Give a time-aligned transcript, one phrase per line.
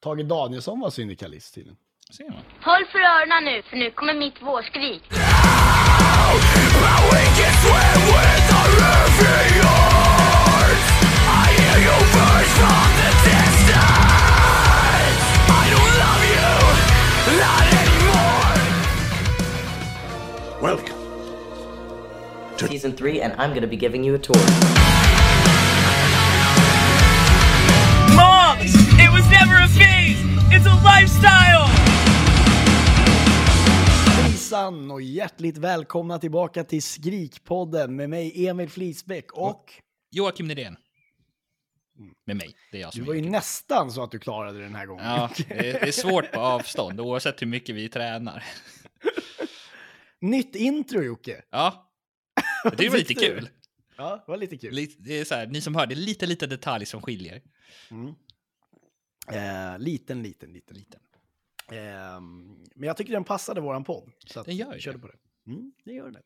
[0.00, 1.76] Tage Danielsson var syndikalist tydligen.
[2.10, 2.42] Ser man.
[2.62, 5.02] Håll för öronen nu, för nu kommer mitt vårskrik.
[20.62, 20.98] Welcome.
[22.66, 24.36] season three, and I'm going to be giving you a tour.
[28.16, 28.74] Moms!
[28.98, 29.57] It was never a phase!
[30.58, 31.68] It's a lifestyle!
[34.22, 39.72] Hejsan och hjärtligt välkomna tillbaka till Skrikpodden med mig Emil Flisbäck och
[40.10, 40.76] Joakim Nydén.
[42.26, 42.54] Med mig.
[42.72, 43.32] Det är jag som du var ju är Joakim.
[43.32, 45.04] nästan så att du klarade det den här gången.
[45.04, 48.44] Ja, det är, det är svårt på avstånd oavsett hur mycket vi tränar.
[50.20, 51.42] Nytt intro Jocke!
[51.50, 51.90] Ja,
[52.76, 53.48] det var lite kul.
[53.96, 54.74] Ja, det var lite kul.
[54.74, 57.42] Lite- Det är så här, ni som hör, det är lite, lite detalj som skiljer.
[59.32, 61.00] Eh, liten, liten, liten, liten.
[61.72, 64.10] Ehm, men jag tycker den passade våran podd.
[64.26, 65.02] Så att Den gör körde det.
[65.02, 65.18] på det.
[65.50, 66.22] Mm, det gör den.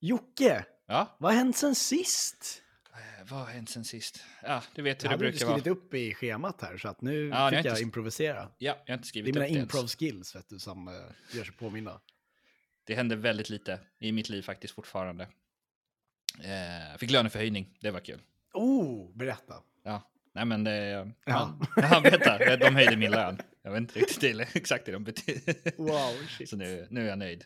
[0.00, 2.62] Jocke, Ja, vad har hänt sen sist?
[2.92, 4.24] eh, vad har hänt sen sist?
[4.42, 5.58] Ja, du vet Det hur det inte brukar vara.
[5.60, 8.42] skrivit upp i schemat här så att nu Ja, det fick inte jag sk- improvisera.
[8.42, 9.74] Ja, jag har inte Det är skrivit mina upp det ens.
[9.74, 10.94] improv skills vet du, som uh,
[11.32, 12.00] gör sig påminna.
[12.84, 15.28] Det händer väldigt lite i mitt liv faktiskt fortfarande.
[16.42, 18.22] Eh, fick löneförhöjning, det var kul.
[18.52, 19.62] Oh, berätta.
[19.82, 21.12] Ja, nej men det...
[21.24, 22.00] Ja, Ja.
[22.02, 23.38] berätta, de höjde min lön.
[23.62, 25.54] Jag vet inte riktigt till, exakt det de betyder.
[25.76, 26.48] Wow, shit.
[26.48, 27.44] Så nu, nu är jag nöjd.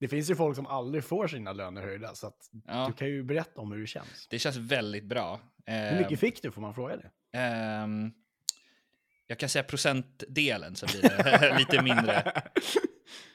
[0.00, 2.86] Det finns ju folk som aldrig får sina löner höjda, så att Ja.
[2.86, 4.26] du kan ju berätta om hur det känns.
[4.30, 5.40] Det känns väldigt bra.
[5.66, 7.10] Hur mycket fick du, får man fråga det?
[7.38, 8.12] Ehm,
[9.26, 12.42] jag kan säga procentdelen så blir det lite mindre.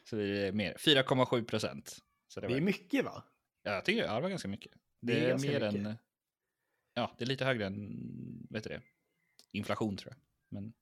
[0.04, 0.74] Så blir det mer.
[0.80, 1.98] 4,7 procent.
[2.28, 3.24] Så det, Det är mycket va?
[3.64, 4.72] ja, jag tycker ja, det var ganska mycket.
[5.02, 5.86] Det, Det är är, ganska mer mycket.
[5.88, 5.98] än...
[6.98, 7.98] Ja, det är lite högre än
[8.50, 8.82] vet du det,
[9.52, 10.20] inflation tror jag.
[10.62, 10.74] Men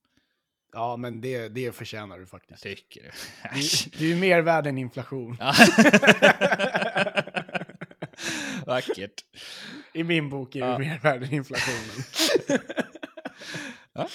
[0.74, 2.64] Ja, men det, det förtjänar du jag faktiskt.
[2.64, 3.12] tycker det.
[3.54, 3.62] Du,
[4.00, 5.38] du är mer värd än inflation.
[5.40, 5.54] Ja.
[8.66, 9.26] Vackert.
[9.94, 10.80] I min bok är du Ja.
[10.80, 12.04] mer värd än inflationen.
[13.94, 14.10] Ja.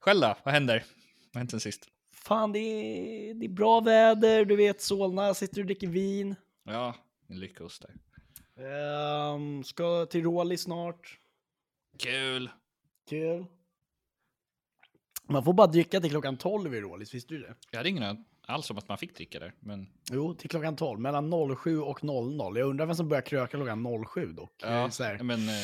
[0.00, 0.36] Själv då?
[0.44, 0.74] Vad händer?
[0.76, 1.88] Vad har hänt sen sist?
[2.12, 6.34] Fan, det är, det är bra väder, du vet Solna, sitter och dricker vin.
[6.64, 6.94] Ja,
[7.28, 7.94] en lyckost där.
[9.34, 11.18] Ehm, ska till Råli snart.
[11.98, 12.50] Kul!
[13.08, 13.46] Kul.
[15.28, 17.54] Man får bara dricka till klockan 12 i Rålis, visste du det?
[17.70, 21.00] Jag hade ingen alls om att man fick dricka där, men Jo, till klockan 12.
[21.00, 22.56] Mellan 07 och 00.
[22.56, 24.54] Jag undrar vem som börjar kröka klockan 07 dock.
[24.62, 25.54] Ja, men eh,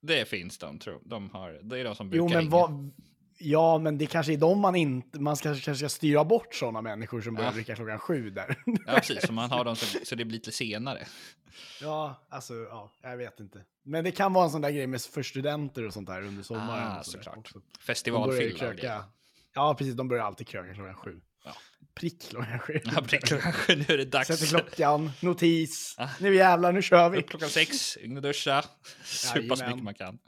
[0.00, 1.60] det finns de, tror de har.
[1.62, 2.90] Det är de som brukar Jo, men vad...
[3.42, 5.20] Ja, men det kanske är de man inte...
[5.20, 7.54] Man ska, kanske ska styra bort sådana människor som börjar Ja.
[7.54, 8.56] dricka klockan sju där.
[8.86, 9.26] Ja, precis.
[9.26, 11.06] Så man har dem så, så det blir lite senare.
[11.80, 13.64] ja, alltså, ja, jag vet inte.
[13.82, 16.42] Men det kan vara en sån där grej med för studenter och sånt där under
[16.42, 16.92] sommaren.
[16.98, 17.52] Ah, så såklart.
[17.80, 19.04] Festivalfylla.
[19.54, 19.94] Ja, precis.
[19.94, 21.20] De börjar alltid kröka klockan sju.
[21.44, 21.52] Ja.
[21.94, 22.80] Prick klockan sju.
[22.84, 24.28] Ja, prick klockan sju, nu är det dags.
[24.28, 25.94] Sätter klockan, notis.
[25.98, 26.08] Ah.
[26.20, 27.18] Nu jävlar, nu kör vi.
[27.18, 28.64] Upp klockan sex, in och duscha.
[29.04, 30.18] Supa så mycket man kan.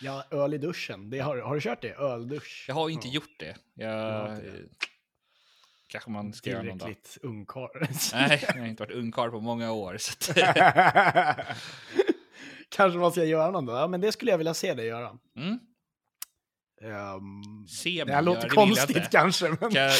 [0.00, 1.10] Ja, öl i duschen.
[1.10, 1.92] Det har, har du kört det?
[1.94, 2.64] Öldusch?
[2.68, 3.56] Jag har inte gjort det.
[3.74, 4.68] Jag, inte det.
[5.88, 6.86] kanske man ska göra någon dag.
[6.88, 7.86] Tillräckligt ungkarl.
[8.28, 9.96] Nej, jag har inte varit ungkarl på många år.
[12.68, 13.78] Kanske man ska göra någon dag.
[13.78, 15.18] Ja, men det skulle jag vilja se dig göra.
[15.36, 15.58] mm,
[16.82, 19.08] Um, se det mig här låter det vill jag konstigt inte.
[19.10, 19.92] kanske, men Kan jag,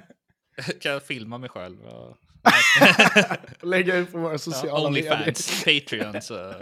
[0.80, 1.78] kan jag filma mig själv?
[1.84, 2.16] Ja.
[3.62, 5.12] lägga ut på våra Ja, sociala medier.
[5.16, 6.54] Onlyfans, Patreon, så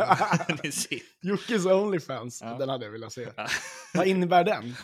[0.62, 0.98] ni ser.
[1.20, 2.56] Jockes Onlyfans, Ja.
[2.58, 3.28] den hade jag velat se.
[3.36, 3.46] Ja.
[3.94, 4.76] Vad innebär den?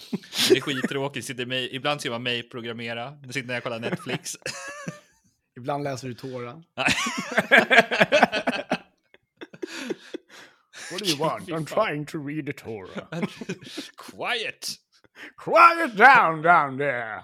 [0.49, 1.27] Det är skittråkigt.
[1.27, 3.11] Sitter mig, ibland ser man mig programmera.
[3.11, 4.37] Nu sitter jag och kollar Netflix.
[5.57, 6.63] Ibland läser du Tora.
[10.91, 11.49] What do you want?
[11.49, 13.09] I'm trying to read the Torah.
[13.97, 14.69] Quiet!
[15.37, 17.23] Quiet down down there!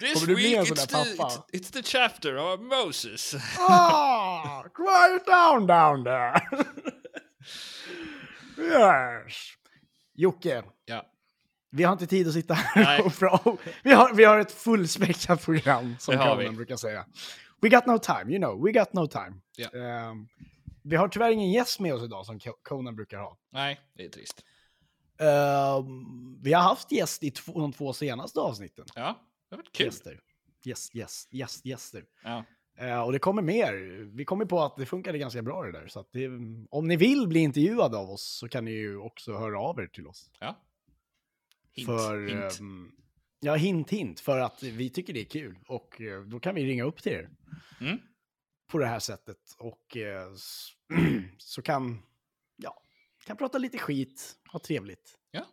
[0.00, 3.34] This week it's the, it's, it's the chapter of Moses.
[3.58, 6.40] Ah, quiet down down there!
[8.58, 9.34] yes!
[10.14, 11.06] Jocke, Ja,
[11.70, 13.00] vi har inte tid att sitta här Nej.
[13.02, 13.56] och prata.
[13.82, 16.50] Vi har, vi har ett fullspäckat program, som vi.
[16.50, 17.06] brukar säga.
[17.62, 19.32] We got no time, you know, we got no time.
[19.56, 19.68] Ja.
[19.68, 20.28] Ehm,
[20.82, 23.38] vi har tyvärr ingen gäst med oss idag som Co- Conan brukar ha.
[23.52, 24.44] nej, det är trist.
[25.18, 28.84] Ehm, vi har haft gäst i två, de två senaste avsnitten.
[28.94, 29.20] Ja,
[29.56, 29.86] det varit kul.
[29.86, 30.20] Gäster.
[30.66, 32.04] Yes, yes, yes, gäster.
[32.22, 32.44] Ja.
[32.78, 33.72] Eh, och det kommer mer.
[34.16, 35.88] Vi kommer på att det funkade ganska bra det där.
[35.88, 36.28] Så det,
[36.70, 39.86] om ni vill bli intervjuade av oss så kan ni ju också höra av er
[39.86, 40.30] till oss.
[40.40, 40.60] ja.
[41.76, 42.60] Hint, för, hint.
[42.60, 42.92] ehm,
[43.40, 44.20] ja, hint, hint.
[44.20, 45.58] För att vi tycker det är kul.
[45.68, 47.30] Och eh, då kan vi ringa upp till er.
[47.80, 47.98] Mm.
[48.66, 49.38] På det här sättet.
[49.58, 50.68] Och s-
[51.38, 52.02] så kan,
[52.56, 52.82] ja,
[53.26, 55.18] kan prata lite skit, ha trevligt.
[55.30, 55.46] Ja.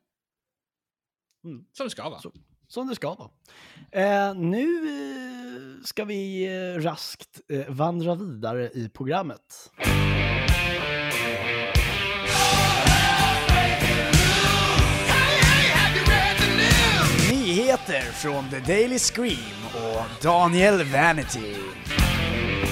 [1.43, 1.65] Mm.
[1.71, 2.19] Som det ska vara.
[2.21, 2.33] Så-
[2.71, 3.29] som det ska vara.
[3.91, 9.71] Eh, nu eh, ska vi eh, raskt eh, vandra vidare i programmet.
[17.31, 21.55] Nyheter från The Daily Scream och Daniel Vanity.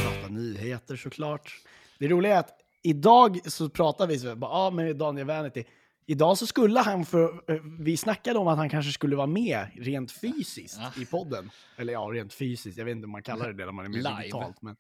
[0.04, 1.56] Prata nyheter såklart.
[2.00, 5.64] Det roliga är att idag så pratar vi så ja ah, men Daniel Vanity.
[6.12, 9.68] Idag så skulle han för, eh, vi snackade om att han kanske skulle vara med
[9.76, 11.02] rent fysiskt Ja.
[11.02, 11.52] i podden.
[11.78, 13.90] Eller ja, rent fysiskt, jag vet inte om man kallar det det när man är
[13.90, 14.18] med Live.
[14.22, 14.62] digitalt.
[14.62, 14.76] Men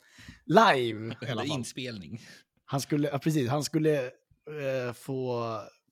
[0.46, 2.22] live Eller inspelning.
[2.66, 5.44] Han skulle, ja, precis, han skulle eh, få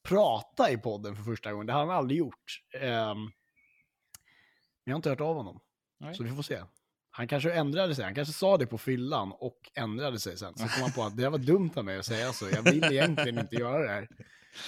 [0.03, 1.67] prata i podden för första gången.
[1.67, 2.61] Det har han aldrig gjort.
[2.81, 3.31] Men
[4.83, 5.59] jag har inte hört av honom.
[5.99, 6.15] Nej.
[6.15, 6.59] Så vi får se.
[7.09, 8.05] Han kanske ändrade sig.
[8.05, 10.53] Han kanske sa det på fyllan och ändrade sig sen.
[10.57, 12.49] Så kom han på att det var dumt av mig att säga så.
[12.49, 14.07] Jag vill egentligen inte göra det här.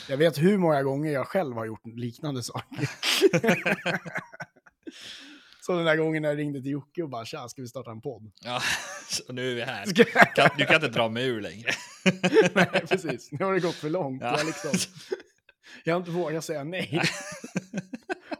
[0.09, 2.89] Jag vet hur många gånger jag själv har gjort liknande saker.
[5.62, 7.91] så den där gången när jag ringde till Jocke och bara “tja, ska vi starta
[7.91, 8.62] en podd?” Ja,
[9.09, 9.86] så nu är vi här.
[10.36, 11.69] Kan, du kan inte dra mig ur längre.
[12.53, 13.31] Nej, precis.
[13.31, 14.21] Nu har det gått för långt.
[14.21, 14.38] Ja.
[14.38, 14.71] Jag, liksom,
[15.83, 17.01] jag har inte vågat säga nej.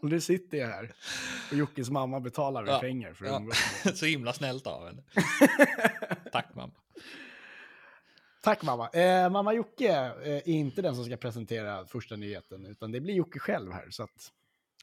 [0.02, 0.94] Och nu sitter jag här.
[1.52, 2.80] Och Jockes mamma betalar mig Ja.
[2.80, 3.38] pengar för att Ja.
[3.38, 4.00] umgås.
[4.00, 5.02] Så himla snällt av henne.
[8.42, 8.90] Tack mamma.
[8.90, 13.14] Eh, mamma Jocke eh, är inte den som ska presentera första nyheten, utan det blir
[13.14, 13.90] Jocke själv här.
[13.90, 14.32] Så att,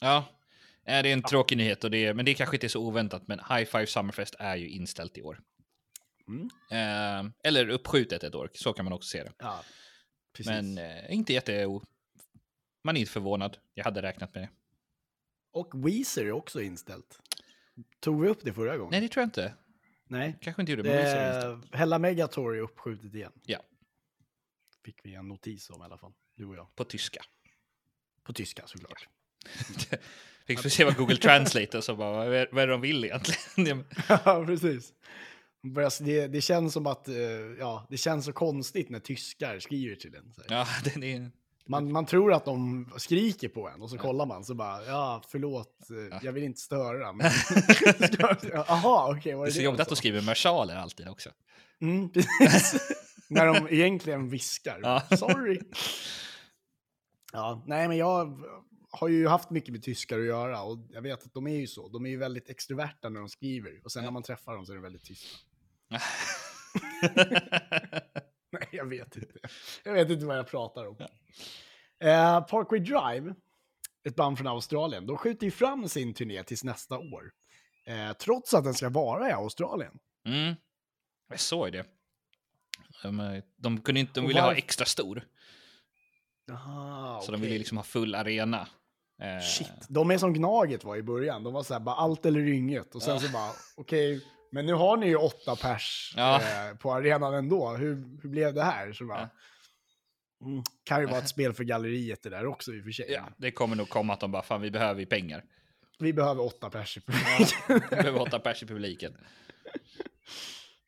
[0.00, 0.16] Ja,
[0.84, 2.82] eh, det är en tråkig nyhet, och det är, men det kanske inte är så
[2.82, 3.28] oväntat.
[3.28, 5.40] Men High Five Summerfest är ju inställt i år.
[6.28, 6.48] Mm.
[6.70, 9.32] Eh, eller uppskjutet ett år, så kan man också se det.
[9.38, 9.62] ja,
[10.32, 10.50] precis.
[10.50, 11.66] Men eh, inte jätte...
[12.84, 13.58] Man är inte förvånad.
[13.74, 14.48] Jag hade räknat med det.
[15.52, 17.18] Och Weezer är också inställt.
[18.00, 18.90] Tog vi upp det förra gången?
[18.90, 19.54] Nej, det tror jag inte.
[20.08, 20.38] Nej.
[20.40, 21.58] Kanske inte gjorde, men Weezer är Eh.
[21.72, 23.32] Hella Megator är uppskjutet igen.
[23.46, 23.60] Ja,
[24.84, 26.74] Fick vi en notis om i alla fall, du och jag.
[26.74, 27.24] på tyska.
[28.22, 29.08] På tyska såklart.
[30.46, 32.80] Fick vi se vad Google Translate och så bara, vad är, vad är det de
[32.80, 33.84] vill egentligen?
[34.08, 34.92] Ja, precis.
[36.00, 37.14] Det, det känns som att, eh,
[37.58, 40.32] ja, det känns så konstigt när tyskar skriver till en.
[40.48, 41.30] Ja, den är...
[41.68, 45.22] Man, man tror att de skriker på en och så kollar man så bara, ja,
[45.28, 47.12] förlåt, eh, jag vill inte störa.
[47.12, 47.30] Men...
[48.52, 51.30] Jaha, okej, var Det är så det jobbigt att de skriver versaler alltid också.
[51.80, 52.10] Mm,
[52.40, 52.80] precis.
[53.28, 54.80] när de egentligen viskar.
[54.82, 55.16] Ja.
[55.16, 55.60] Sorry.
[57.32, 58.44] Ja, nej, men jag
[58.90, 61.66] har ju haft mycket med tyskar att göra och jag vet att de är ju
[61.66, 61.88] så.
[61.88, 64.72] De är ju väldigt extroverta när de skriver och sen när man träffar dem så
[64.72, 65.36] är de väldigt tysta.
[68.52, 69.38] Nej, jag vet inte.
[69.84, 70.96] Jag vet inte vad jag pratar om.
[72.00, 73.34] Eh, Parkway Drive,
[74.04, 77.32] ett band från Australien, de skjuter ju fram sin turné tills nästa år.
[77.86, 79.98] Eh, trots att den ska vara i Australien.
[80.26, 80.54] Mm.
[81.28, 81.84] Jag såg det.
[83.02, 85.24] De, de, kunde inte, de ville ha varför- extra stor,
[86.52, 88.68] Aha, så de ville liksom ha full arena.
[89.22, 91.42] Eh, Shit, de är som Gnaget var i början.
[91.42, 92.94] De var så här, bara allt eller inget.
[92.94, 93.20] Och sen Ja.
[93.20, 94.24] så bara, okej,
[94.56, 96.36] men nu har ni ju åtta pers Ja.
[96.40, 97.70] eh, på arenan ändå.
[97.70, 98.92] Hur, hur blev det här?
[98.92, 99.30] Så bara,
[100.44, 103.10] mm, kan ju vara ett spel för galleriet det där också i och för sig.
[103.12, 105.44] Ja, det kommer nog komma att de bara, fan vi behöver ju pengar.
[105.98, 106.96] Vi behöver åtta pers.
[106.96, 107.88] i Ja, publiken.
[107.90, 109.16] vi behöver åtta pers i publiken.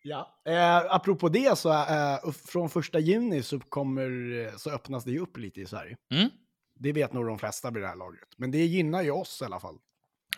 [0.02, 5.10] Ja, eh, apropå det så eh, från första juni så, kommer, eh, så öppnas det
[5.10, 5.96] ju upp lite i Sverige.
[6.10, 6.28] Mm.
[6.74, 8.28] Det vet nog de flesta vid det här laget.
[8.36, 9.78] Men det gynnar ju oss i alla fall.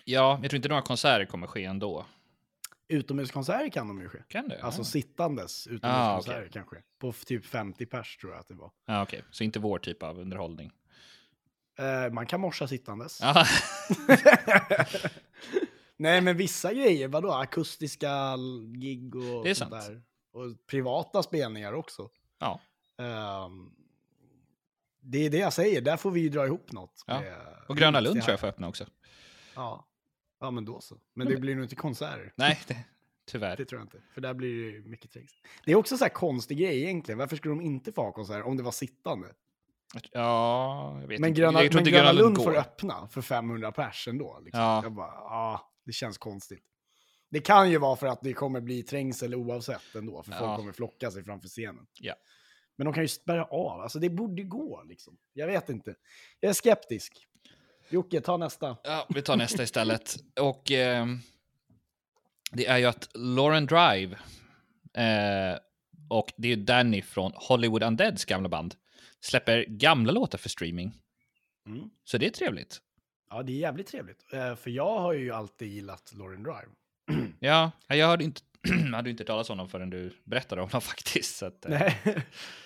[0.05, 2.07] Ja, jag tror inte några konserter kommer ske ändå.
[2.91, 4.19] Utomhuskonserter kan de ju ske.
[4.29, 4.63] Kan det?
[4.63, 4.85] Alltså ja.
[4.85, 6.51] sittandes Ah, utomhuskonserter okej.
[6.53, 6.77] kanske.
[6.99, 8.71] På typ 50 pers tror jag att det var.
[8.87, 9.23] Ja, okej.
[9.31, 10.73] Så inte vår typ av underhållning.
[11.79, 13.21] Eh, man kan morsa sittandes.
[13.21, 13.45] Ja,
[15.97, 17.33] Nej, men vissa grejer, vadå?
[17.33, 18.37] Akustiska
[18.75, 19.85] gig och Det är sånt sant.
[19.87, 20.03] där.
[20.33, 22.09] Och privata spelningar också.
[22.39, 22.61] ja.
[22.99, 23.71] Ehm,
[25.03, 27.05] det är det jag säger, där får vi ju dra ihop något.
[27.07, 27.23] Ja.
[27.69, 28.87] Och Gröna Lund tror jag får öppna också.
[29.55, 29.87] Ja.
[30.41, 30.97] Ja, men då så.
[31.15, 32.33] Men det blir nog inte konserter.
[32.37, 32.85] Nej, det,
[33.27, 33.57] tyvärr.
[33.57, 34.03] Det tror jag inte.
[34.15, 35.33] För där blir det mycket tricks.
[35.65, 37.19] Det är också så här konstig grej egentligen.
[37.19, 39.29] Varför skulle de inte få ha konserter om det var sittande?
[40.13, 41.41] Ja, jag vet Men inte.
[41.41, 42.57] Gröna, jag men Gröna Lund får går.
[42.57, 44.41] öppna för 500 pers ändå.
[44.45, 44.61] Liksom.
[44.61, 44.83] Ja.
[44.83, 46.65] Jag bara, ja, det känns konstigt.
[47.31, 50.39] Det kan ju vara för att det kommer bli trängsel oavsett ändå, för Ja.
[50.39, 51.87] folk kommer flocka sig framför scenen.
[52.01, 52.15] Ja.
[52.77, 55.17] Men de kan ju spärra av, alltså det borde gå liksom.
[55.33, 55.95] Jag vet inte.
[56.41, 57.27] Jag är skeptisk.
[57.91, 58.77] Jocke, ta nästa.
[58.83, 60.17] Ja, vi tar nästa istället.
[60.41, 61.19] Och ehm,
[62.53, 64.19] det är ju att Lauren Drive
[64.95, 65.59] eh,
[66.09, 68.75] och det är ju Danny från Hollywood Undeads gamla band
[69.21, 70.95] släpper gamla låtar för streaming.
[71.67, 71.91] Mm.
[72.05, 72.81] Så det är trevligt.
[73.31, 74.33] Ja, det är jävligt trevligt.
[74.33, 76.69] Eh, för jag har ju alltid gillat Lauren Drive.
[77.41, 80.69] Ja, jag hörde inte, jag hade ju inte talat om honom förrän du berättade om
[80.69, 81.37] honom faktiskt.
[81.37, 81.97] Så att, eh, Nej.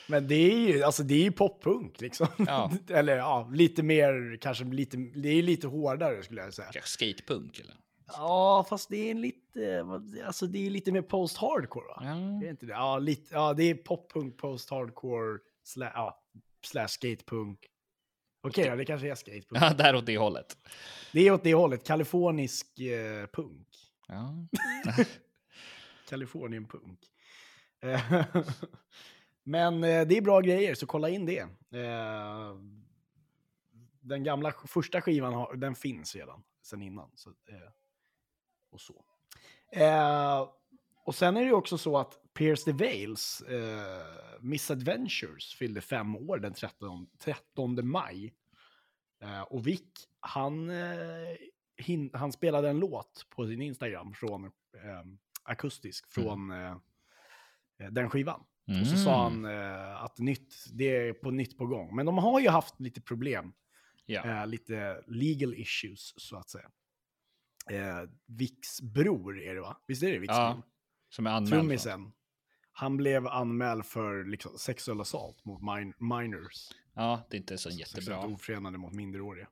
[0.06, 2.26] Men det är ju, alltså det är ju poppunk liksom.
[2.38, 2.72] Ja.
[2.88, 6.70] Eller ja, lite mer, kanske lite, det är lite hårdare skulle jag säga.
[6.84, 7.74] skatepunk eller?
[8.06, 9.86] Ja, fast det är lite,
[10.26, 12.00] alltså det är lite mer post-hardcore va?
[12.00, 12.38] Ja.
[12.40, 12.72] Det är inte det?
[12.72, 16.22] Ja, lite, ja, det är poppunk, post-hardcore, sla, ja,
[16.64, 17.58] slash skatepunk.
[18.46, 19.62] Okej, ja, det kanske är skatepunk.
[19.62, 20.56] Ja, där åt det hållet.
[21.12, 23.68] Det är åt det hållet, kalifornisk eh, punk.
[24.08, 24.34] Ja.
[26.08, 26.98] Kalifornien-punk.
[27.80, 28.24] Eh,
[29.42, 31.40] men eh, det är bra grejer, så kolla in det.
[31.78, 32.56] Eh,
[34.00, 37.10] den gamla första skivan den finns redan sen innan.
[37.14, 37.30] Så,
[38.70, 39.04] och så.
[41.04, 46.16] Och sen är det ju också så att Pierce the Veils eh, Misadventures fyllde fem
[46.16, 48.34] år den 13, 13 maj.
[49.22, 51.36] Eh, och Vic, han, eh,
[51.76, 55.04] hin, han spelade en låt på sin Instagram från eh,
[55.44, 56.76] akustisk från eh,
[57.90, 58.40] den skivan.
[58.80, 61.96] Och så sa han eh, att nytt, det är på nytt på gång.
[61.96, 63.52] Men de har ju haft lite problem,
[64.06, 64.24] Ja.
[64.40, 66.70] eh, lite legal issues så att säga.
[67.70, 69.76] Eh, Vicks bror är det va?
[69.86, 70.62] Visst är det Vicks Ja, bror?
[71.08, 71.52] Som är anmäld.
[71.52, 72.12] Trummisen.
[72.72, 76.68] Han blev anmäld för liksom, sexuell assault mot min minors.
[76.94, 78.18] Ja, det är inte så jättebra.
[78.26, 79.48] ofredande mot minderåriga.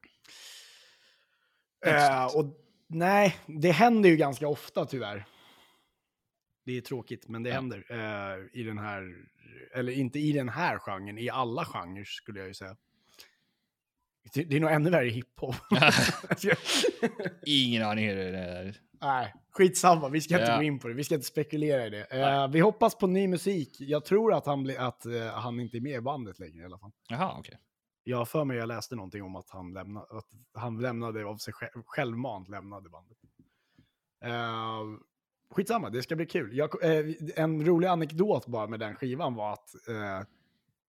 [1.87, 2.57] Eh, och
[2.87, 5.25] nej, det händer ju ganska ofta tyvärr.
[6.65, 7.55] Det är tråkigt, men det Ja.
[7.55, 9.15] händer eh, i den här,
[9.75, 12.77] eller inte i den här genren, i alla genrer skulle jag ju säga.
[14.35, 15.55] Det det är nog ännu värre i hiphop.
[17.47, 18.77] Ingen aning hur det är.
[19.01, 20.09] Nej, skitsamma.
[20.09, 20.57] Vi ska inte Ja.
[20.57, 20.95] gå in på det.
[20.95, 22.05] Vi ska inte spekulera i det.
[22.05, 23.77] Eh, vi hoppas på ny musik.
[23.81, 26.65] Jag tror att han, blir, att, eh, han inte är med i bandet längre i
[26.65, 26.93] alla fall.
[27.09, 27.59] Jaha, okej.
[28.05, 31.37] Jag har för mig jag läste någonting om att han, lämna, att han lämnade av
[31.37, 33.19] sig själv, självmant lämnade bandet.
[34.25, 34.99] Uh,
[35.53, 36.57] skitsamma, det ska bli kul.
[36.57, 40.21] Jag, eh, en rolig anekdot bara med den skivan var att eh,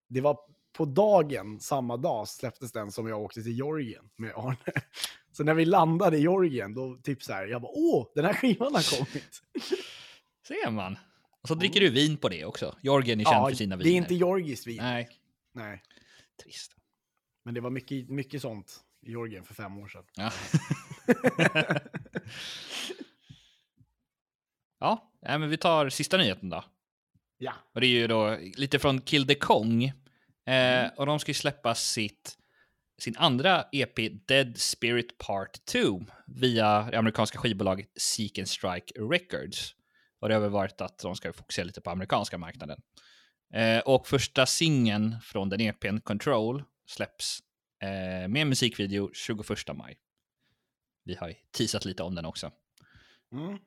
[0.09, 0.39] det var
[0.73, 4.57] på dagen, samma dag, släpptes den som jag åkte till Georgien med Arne.
[5.33, 8.35] Så när vi landade i Georgien, då typ så här, jag bara åh, den här
[8.35, 9.43] skivan har kommit.
[10.49, 10.97] Ser man.
[11.43, 12.77] Och så dricker du vin på det också.
[12.83, 13.97] Jorgen är känd för sina det viner.
[13.97, 14.77] är inte georgiskt vin.
[14.77, 15.09] Nej,
[15.53, 15.83] Nej.
[16.43, 16.73] trist.
[17.45, 20.05] Men det var mycket, mycket sånt i Georgien för fem år sedan.
[20.17, 20.31] Ja.
[24.83, 26.65] ja, nej, men vi tar sista nyheten då.
[27.39, 27.53] Ja.
[27.75, 29.85] Och det är ju då lite från Kill the Kong.
[30.47, 32.39] Eh, och de ska ju släppa sitt,
[32.99, 39.75] sin andra EP Dead Spirit Part 2 via det amerikanska skivbolaget Seek and Strike Records.
[40.21, 42.83] Och det har väl varit att de ska fokusera lite på amerikanska marknaden.
[43.55, 47.39] Eh, och första singeln från den EPn, Control, släpps
[47.83, 49.99] eh, med musikvideo 21 maj.
[51.05, 52.53] Vi har ju teasat lite om den också.
[53.33, 53.59] Mm.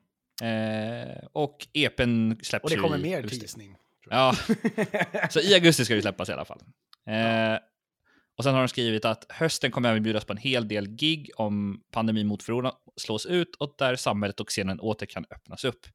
[0.42, 3.40] Eh, och EPn släpps Och det ju kommer mer augusti.
[3.40, 3.76] teasning.
[4.10, 4.34] Ja,
[5.30, 6.60] så i augusti ska det släppas i alla fall.
[7.06, 7.58] Eh,
[8.36, 11.30] och sen har de skrivit att hösten kommer även bjudas på en hel del gig
[11.36, 15.86] om pandemin mot corona slås ut och där samhället och scenen åter kan öppnas upp.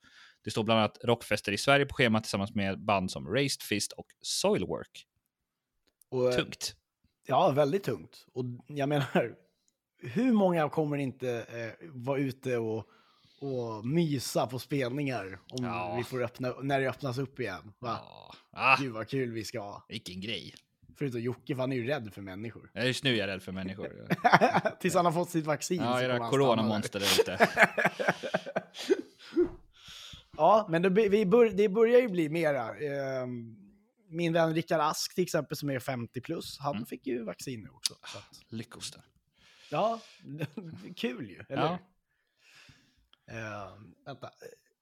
[0.43, 3.91] Det står bland annat rockfester i Sverige på schemat tillsammans med band som Raised Fist
[3.91, 5.05] och Soilwork.
[6.09, 6.75] Och, eh, Tungt.
[7.27, 8.25] Ja, väldigt tungt.
[8.33, 9.35] Och jag menar,
[10.01, 12.85] hur många kommer inte eh, vara ute och,
[13.41, 15.95] och mysa på spelningar om Ja.
[15.97, 17.73] vi får öppna, när det öppnas upp igen?
[17.79, 17.99] Va?
[18.01, 18.35] Ja.
[18.51, 19.85] Ah, Gud vad kul vi ska ha.
[19.89, 20.53] vilken grej.
[20.97, 22.71] Förutom Jocke, för han är ju rädd för människor.
[22.73, 24.07] Ja, Just nu är jag rädd för människor.
[24.79, 25.81] Tills han har fått sitt vaccin.
[25.81, 27.47] Ja, era coronamonster där ute.
[30.37, 32.75] ja, men det, vi bör, det börjar ju bli mera.
[32.75, 33.55] ehm,
[34.09, 36.85] min vän Rickard Ask till exempel som är 50 plus, han Mm.
[36.85, 37.93] fick ju vaccin nu också.
[38.05, 39.01] Så att, Lyckos där.
[39.69, 39.99] Ja,
[40.95, 41.77] kul ju, eller Ja.
[43.31, 43.73] Eh,
[44.05, 44.29] vänta.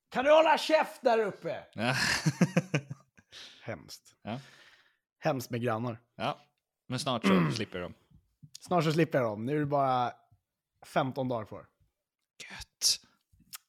[0.09, 1.63] Kan du hålla käft där uppe?
[1.73, 1.95] Ja.
[3.63, 4.15] Hemskt.
[4.23, 4.39] Ja.
[5.19, 5.99] Hemskt med grannar.
[6.15, 6.39] ja,
[6.87, 7.93] men snart så slipper de.
[8.59, 9.45] Snart så slipper dem.
[9.45, 10.11] Nu är det bara
[10.85, 11.65] 15 dagar kvar.
[12.49, 12.99] Gött.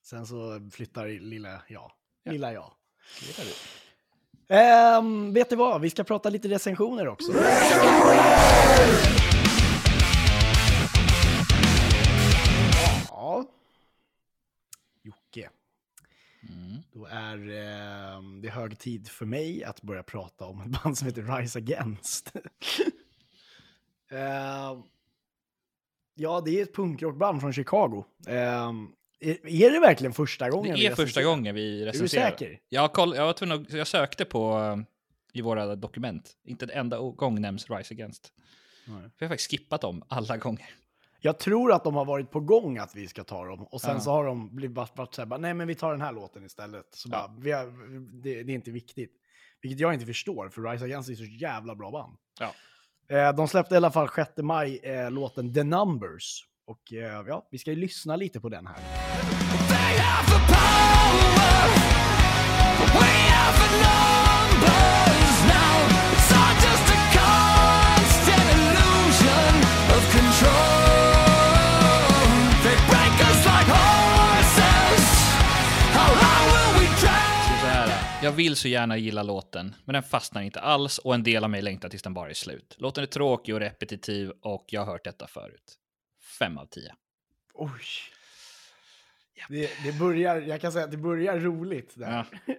[0.06, 1.92] Sen så flyttar lilla jag.
[2.22, 2.32] Ja.
[2.32, 2.72] Lilla jag.
[3.20, 3.54] Gillar du?
[4.54, 5.80] Ehm, vet du vad?
[5.80, 7.32] Vi ska prata lite recensioner också.
[16.52, 16.82] Mm.
[16.92, 21.06] Då är ehm, det hög tid för mig att börja prata om ett band som
[21.06, 22.32] heter Rise Against.
[24.12, 24.82] Ehm,
[26.14, 28.04] ja, det är ett punkrockband från Chicago.
[28.26, 28.88] Ehm,
[29.20, 30.76] är, är det verkligen första gången?
[30.76, 32.30] Det är första gången vi recenserar.
[32.30, 32.60] säker?
[32.68, 34.76] Jag, koll, jag, var tvungen jag sökte på eh,
[35.32, 36.36] i våra dokument.
[36.44, 38.32] Inte en enda gång nämns Rise Against.
[38.84, 39.10] Nej.
[39.18, 40.74] Vi har faktiskt skippat dem alla gånger.
[41.22, 43.94] Jag tror att de har varit på gång att vi ska ta dem och sen
[43.94, 44.00] Ja.
[44.00, 46.12] så har de blivit bara, bara så här, bara, nej men vi tar den här
[46.12, 46.86] låten istället.
[46.94, 47.28] Så Ja.
[47.28, 47.66] bara, vi har,
[48.22, 49.12] det, det är inte viktigt.
[49.62, 52.16] Vilket jag inte förstår, för Rise Against är så jävla bra band.
[52.40, 52.52] Ja.
[53.16, 56.44] Eh, de släppte i alla fall 6 maj eh, låten The Numbers.
[56.66, 58.76] Och eh, ja, vi ska ju lyssna lite på den här.
[70.40, 70.79] Så
[78.22, 81.50] jag vill så gärna gilla låten, men den fastnar inte alls och en del av
[81.50, 82.76] mig längtar tills den bara är slut.
[82.78, 85.76] Låten är tråkig och repetitiv och jag har hört detta förut.
[86.38, 86.94] Fem av tio.
[87.54, 87.70] Oj.
[89.48, 92.26] Det, det börjar, jag kan säga att det börjar roligt där.
[92.46, 92.54] Ja.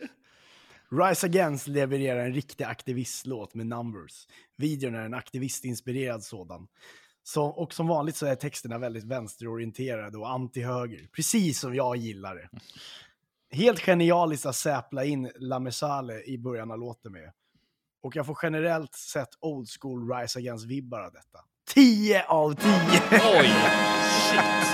[1.10, 4.27] Rise Against levererar en riktig aktivistlåt med numbers.
[4.58, 6.68] Videon är en aktivistinspirerad sådan.
[7.24, 11.08] Så, och som vanligt så är texterna väldigt vänsterorienterade och anti-höger.
[11.12, 12.50] Precis som jag gillar det.
[13.51, 17.31] Helt genialiskt att säpla in La Mesale i början av låten med.
[18.03, 21.39] Och jag får generellt sett old school Rise Against-vibbar av detta.
[21.74, 22.70] 10 av 10!
[23.12, 23.50] Oj!
[24.31, 24.67] Shit.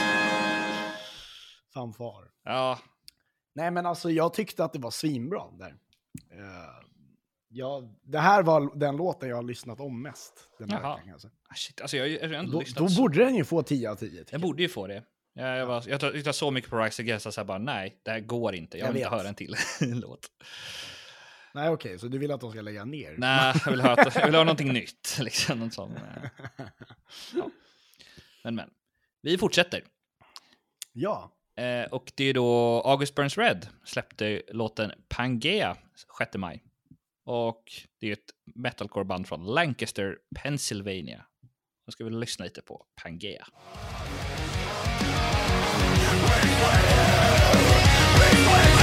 [1.74, 2.32] Fanfar.
[2.44, 2.80] Ja,
[3.58, 5.76] Nej, men alltså jag tyckte att det var svinbra där.
[6.40, 6.46] Uh,
[7.50, 10.34] ja, det här var den låten jag har lyssnat om mest.
[10.60, 10.98] Den här Jaha.
[10.98, 11.28] veckan, alltså.
[11.28, 11.82] Ah, shit.
[11.82, 14.10] Alltså jag har ju ändå då, lyssnat då borde den ju få 10 av 10.
[14.10, 15.04] tycker Jag borde ju få det.
[15.38, 18.12] Jag, jag, var, jag tittar så mycket på Rise Against att jag bara nej, det
[18.12, 18.78] här går inte.
[18.78, 19.20] Jag Jag vill inte vet.
[19.20, 20.28] höra en till låt.
[21.54, 23.16] Nej, okej, så du vill att de ska lägga ner?
[23.18, 25.18] Nej, jag vill, höra, jag vill ha någonting nytt.
[25.22, 25.94] Liksom, något sånt.
[27.36, 27.50] Ja.
[28.44, 28.70] Men men,
[29.22, 29.84] vi fortsätter.
[30.94, 35.78] ja, Eh, och det är då August Burns Red släppte låten Pangea
[36.20, 36.64] 6 maj.
[37.26, 37.64] Och
[38.00, 41.26] det är ett metalcore-band från Lancaster, Pennsylvania.
[41.86, 43.48] Då ska vi lyssna lite på Pangea.
[45.08, 46.68] Wait you!
[48.20, 48.77] Wait you!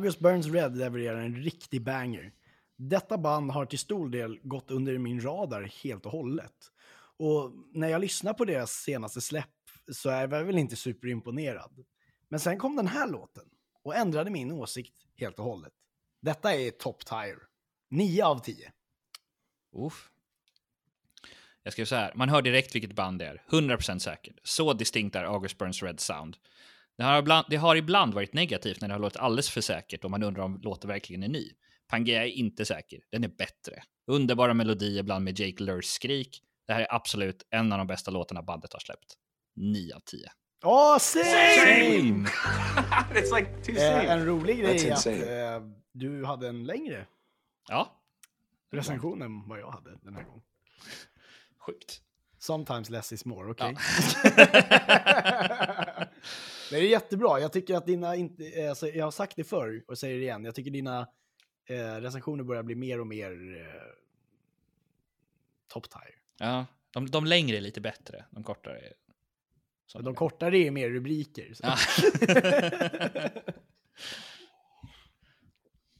[0.00, 2.32] August Burns Red levererar en riktig banger.
[2.76, 6.54] Detta band har till stor del gått under min radar helt och hållet.
[7.16, 9.46] Och när jag lyssnar på deras senaste släpp
[9.92, 11.84] så är jag väl inte superimponerad.
[12.28, 13.44] Men sen kom den här låten
[13.82, 15.72] och ändrade min åsikt helt och hållet.
[16.20, 17.38] Detta är top tire.
[17.88, 18.72] 9 av 10.
[19.76, 20.10] Uff.
[21.62, 23.42] Jag skrev så här, man hör direkt vilket band det är.
[23.48, 24.38] 100% säkert.
[24.42, 26.36] Så distinkt är August Burns Red Sound.
[27.00, 30.04] Det har, ibland, det har ibland varit negativt när det har låtit alldeles för säkert
[30.04, 31.50] och man undrar om låten verkligen är ny.
[31.88, 33.82] Pangea är inte säker, den är bättre.
[34.06, 36.42] Underbara melodier ibland med Jake Lurs skrik.
[36.66, 39.14] Det här är absolut en av de bästa låtarna bandet har släppt.
[39.56, 40.28] 9 av 10.
[40.64, 41.22] Åh, same!
[43.14, 44.06] it's like two Eh, same.
[44.08, 47.06] en rolig grej är att eh, du hade en längre
[47.68, 48.02] Ja,
[48.72, 50.42] recension än vad jag hade den här gången.
[51.66, 52.00] sjukt.
[52.38, 53.76] Sometimes less is more, okej?
[54.36, 56.04] Ja.
[56.70, 57.40] det är jättebra.
[57.40, 60.22] Jag tycker att dina, inte, eh, alltså, jag har sagt det förr och säger det
[60.22, 61.08] igen, jag tycker dina
[61.66, 63.92] eh, recensioner börjar bli mer och mer eh,
[65.68, 66.14] top tire.
[66.38, 66.66] ja.
[66.92, 68.92] De, de längre är lite bättre, de kortare är...
[70.02, 71.54] De kortare är mer rubriker.
[71.62, 71.76] Ja.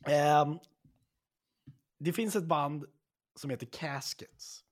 [0.07, 0.59] Ehm,
[1.99, 2.85] det finns ett band
[3.37, 4.65] som heter Caskets.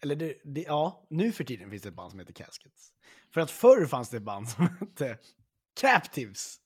[0.00, 2.92] Eller det, det, ja, nu för tiden finns det ett band som heter Caskets.
[3.34, 5.18] För att förr fanns det band som hette
[5.80, 6.56] Captives.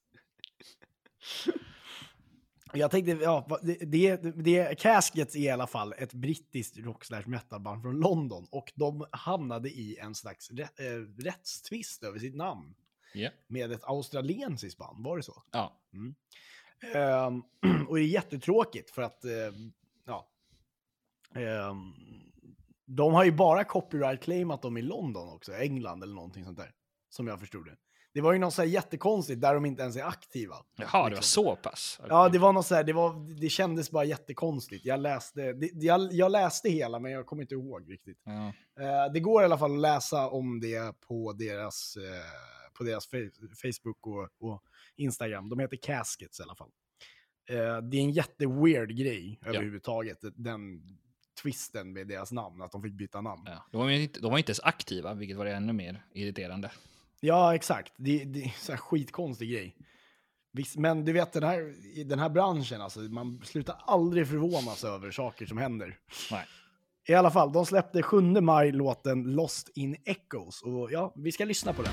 [2.72, 7.22] Jag tänkte, ja, det, det, det, Caskets är i alla fall ett brittiskt rock slash
[7.26, 12.74] metalband från London och de hamnade i en slags rätt, äh, rättstvist över sitt namn
[13.16, 13.30] Ja.
[13.46, 15.42] med ett australiensiskt band, var det så?
[15.52, 15.80] ja.
[16.94, 17.42] Ehm,
[17.88, 19.72] och det är jättetråkigt för att, ehm,
[20.04, 20.28] ja.
[21.34, 21.94] Ehm,
[22.86, 26.70] de har ju bara copyright-claimat dem i London också, England eller någonting sånt där.
[27.08, 27.76] Som jag förstod det.
[28.14, 30.54] Det var ju något så här jättekonstigt där de inte ens är aktiva.
[30.76, 31.44] Jaha, det var Liksom.
[31.44, 32.00] så pass?
[32.08, 34.84] Ja, det var något så här, det, var, det kändes bara jättekonstigt.
[34.84, 38.18] Jag läste, det, jag, jag läste hela, men jag kommer inte ihåg riktigt.
[38.24, 38.46] Ja.
[38.84, 43.06] Eh, det går i alla fall att läsa om det på deras, eh, på deras
[43.62, 44.62] Facebook och, och
[44.96, 45.48] Instagram.
[45.48, 46.70] De heter Caskets i alla fall.
[47.48, 50.82] Eh, det är en jätteweird grej överhuvudtaget, den
[51.42, 53.42] twisten med deras namn, att de fick byta namn.
[53.46, 53.64] Ja, Ja.
[53.70, 56.70] De, var inte, de var inte ens aktiva, vilket var ännu mer irriterande.
[57.54, 57.92] exakt.
[57.96, 59.76] Det, det är sån här skitkonstig grej.
[60.52, 64.84] Visst, men du vet, den här, i den här branschen, alltså, man slutar aldrig förvånas
[64.84, 65.98] över saker som händer.
[66.30, 66.46] Nej.
[67.08, 70.62] I alla fall, de släppte 7 maj låten Lost in Echoes.
[70.62, 71.92] Och ja, vi ska lyssna på den.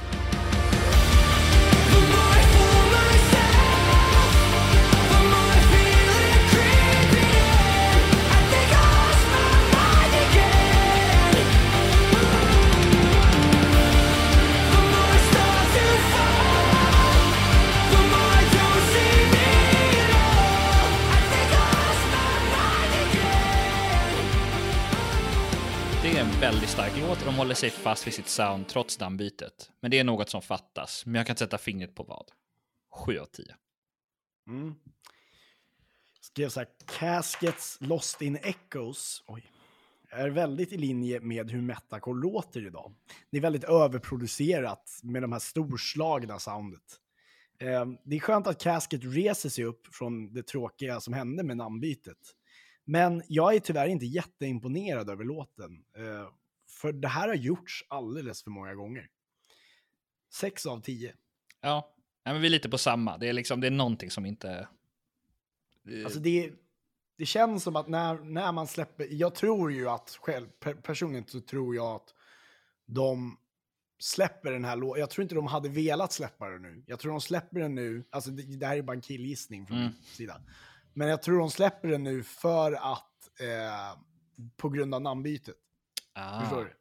[26.42, 29.72] Väldigt stark låt och de håller sig fast vid sitt sound trots namnbytet.
[29.80, 32.32] Men det är något som fattas, men jag kan inte sätta fingret på vad.
[33.06, 33.56] 7 av 10.
[34.48, 34.74] Mm.
[36.22, 36.68] Skrev så här,
[37.00, 39.24] Caskets Lost in Echoes.
[39.28, 39.52] Oj.
[40.10, 42.94] Är väldigt i linje med hur metacore låter idag.
[43.32, 47.00] Det är väldigt överproducerat med de här storslagna soundet.
[47.60, 51.58] Eh, det är skönt att Casket reser sig upp från det tråkiga som hände med
[51.58, 52.36] namnbytet.
[52.86, 55.84] Men jag är tyvärr inte jätteimponerad över låten.
[55.98, 56.30] Eh,
[56.70, 59.10] för det här har gjorts alldeles för många gånger.
[60.34, 61.13] 6 av 10.
[61.62, 63.17] Ja, Nej, men vi är lite på samma.
[63.17, 64.67] Det är liksom, det är någonting som inte...
[66.04, 66.52] Alltså det,
[67.17, 71.28] det känns som att när, när man släpper, jag tror ju att själv, per, personligen
[71.28, 72.13] så tror jag att
[72.86, 73.38] de
[74.00, 76.84] släpper den här låten, jag tror inte de hade velat släppa den nu.
[76.88, 79.78] Jag tror de släpper den nu, alltså det, det här är bara en killgissning från
[79.78, 79.91] Mm.
[79.94, 80.41] min sida.
[80.94, 84.00] Men jag tror de släpper den nu för att, eh,
[84.58, 85.56] på grund av namnbytet.
[86.14, 86.40] Ah.
[86.42, 86.74] Förstår du?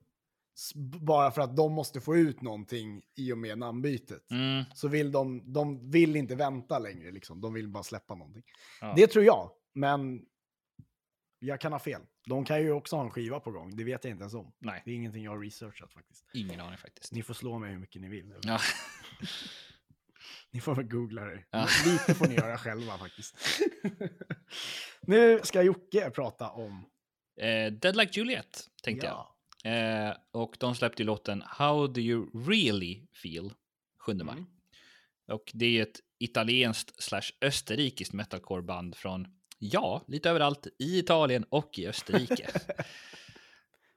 [0.98, 4.30] Bara för att de måste få ut någonting i och med namnbytet.
[4.30, 7.40] Mm, Så vill de, de vill inte vänta längre, liksom.
[7.40, 8.42] de vill bara släppa någonting.
[8.80, 8.92] ja.
[8.96, 10.26] Det tror jag, men
[11.38, 12.02] jag kan ha fel.
[12.26, 14.52] De kan ju också ha en skiva på gång, det vet jag inte ens om.
[14.58, 16.24] Nej, Det är ingenting jag har researchat faktiskt.
[16.34, 17.12] ingen aning faktiskt.
[17.12, 18.34] Ni får slå mig hur mycket ni vill.
[18.42, 18.58] Ja.
[20.52, 21.44] Ni får väl googla det.
[21.50, 21.68] Ja.
[21.86, 23.36] Lite får ni göra själva faktiskt.
[25.00, 26.84] nu ska Jocke prata om...
[27.40, 29.14] Eh, Dead Like Juliet, tänkte jag.
[29.14, 29.70] ja.
[29.70, 33.52] Eh, och de släppte ju låten How Do You Really Feel
[34.06, 34.32] 7 maj.
[34.32, 34.46] Mm.
[35.32, 41.78] Och det är ett italienskt slash österrikiskt metalcore-band från, ja, lite överallt i Italien och
[41.78, 42.48] i Österrike.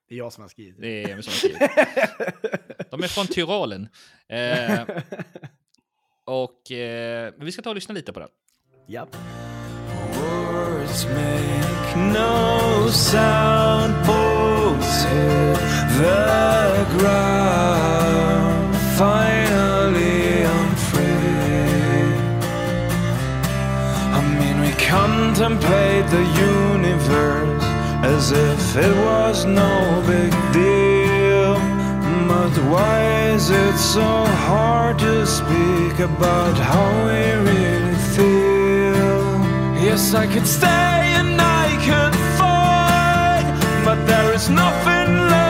[0.07, 1.03] Det är jag som har skrivit det.
[1.03, 2.91] är Emil som har skrivit.
[2.91, 3.89] De är från Tyrolen.
[4.27, 4.87] Eh,
[6.25, 8.29] och eh, vi ska ta och lyssna lite på den.
[8.88, 9.15] Japp.
[10.15, 15.59] Words make no sound, bones hit
[15.97, 18.75] the ground.
[18.97, 22.13] Finally, I'm free.
[24.13, 27.63] I mean, we contemplate the universe
[28.03, 30.92] as if it was no big deal.
[32.55, 39.83] But why is it so hard to speak about how we really feel?
[39.83, 40.67] Yes, I could stay
[41.19, 43.45] and I could fight,
[43.83, 45.42] but there is nothing left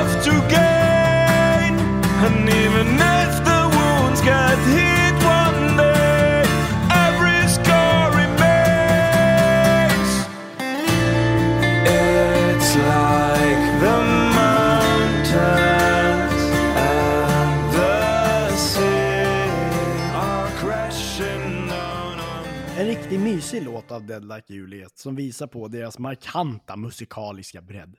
[23.53, 27.95] riktigt mysig låt av Dead Like Juliet som visar på deras markanta musikaliska bredd.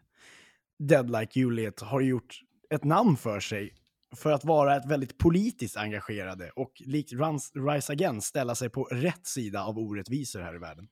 [0.78, 2.40] Dead Like Juliet har gjort
[2.70, 3.74] ett namn för sig
[4.16, 8.84] för att vara ett väldigt politiskt engagerade och likt Runs- Rise Again ställa sig på
[8.84, 10.88] rätt sida av orättvisor här i världen.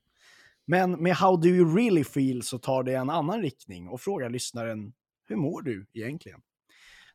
[0.65, 4.29] Men med How Do You Really Feel så tar det en annan riktning och frågar
[4.29, 4.93] lyssnaren
[5.27, 6.41] Hur mår du egentligen?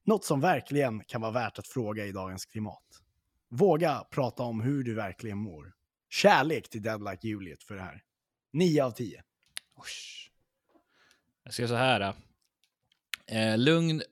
[0.05, 2.85] Något som verkligen kan vara värt att fråga i dagens klimat.
[3.51, 5.78] Våga prata om hur du verkligen mår.
[6.09, 8.03] Kärlek till Dead Like Juliet för det här.
[8.53, 9.23] 9 av 10.
[9.75, 10.31] Osh.
[11.45, 12.15] Jag ska så här.
[13.27, 14.03] Eh, lugn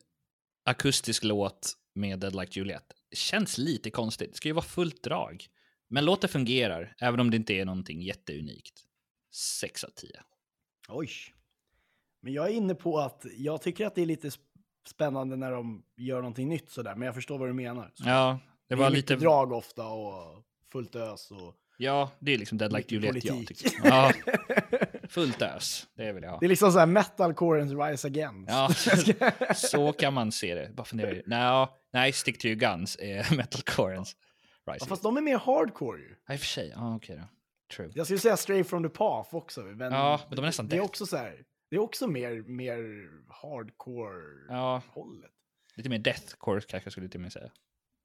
[0.64, 2.92] akustisk låt med Dead Like Juliet.
[3.10, 4.30] Det känns lite konstigt.
[4.32, 5.46] Det ska ju vara fullt drag.
[5.88, 8.80] Men låten fungerar, även om det inte är någonting jätteunikt.
[9.60, 10.22] 6 av 10.
[10.88, 11.08] Oj.
[12.20, 14.38] Men jag är inne på att jag tycker att det är lite sp-
[14.88, 17.90] spännande när de gör någonting nytt sådär, men jag förstår vad du menar.
[17.94, 19.16] Så Ja, det det var är lite...
[19.16, 21.54] drag ofta och fullt ös och...
[21.76, 23.70] Ja, det är liksom Dead Like Juliet tycker.
[23.84, 24.12] Ja,
[25.08, 25.86] fullt ös.
[25.96, 26.38] Det vill jag ha.
[26.38, 28.46] Det är liksom såhär metalcorens rise again.
[28.48, 28.68] Ja,
[29.54, 30.70] så kan man se det.
[30.74, 31.22] Bara funderar.
[31.26, 34.16] Nej, nej, Stick to your guns är metalcorens
[34.64, 34.88] Ja, Rising.
[34.88, 36.14] fast de är mer hardcore ju.
[36.26, 36.72] Ja, i och för sig.
[36.76, 37.22] Ja, okej då.
[37.76, 37.90] True.
[37.94, 39.60] Jag skulle säga Stray from the Path också.
[39.60, 41.36] Men, Ja, men de är nästan det är också så här.
[41.70, 42.78] Det är också mer, mer
[43.42, 45.30] hardcore-hållet.
[45.30, 47.50] Ja, lite mer deathcore kanske jag skulle till och med säga.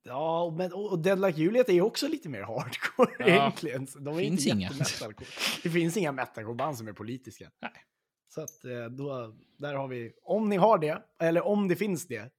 [0.03, 3.87] Ja, men, och Dead Like Juliet är ju också lite mer hardcore Ja, egentligen.
[3.99, 4.73] De är finns inte.
[5.63, 7.51] Det finns inga metalcore-band som är politiska.
[7.61, 7.71] Nej.
[8.29, 12.07] Så att eh, då, där har vi, om ni har det, eller om det finns
[12.07, 12.31] det,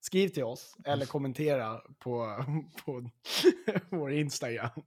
[0.00, 2.44] skriv till oss eller kommentera på,
[2.84, 3.10] på
[3.90, 4.70] vår Instagram.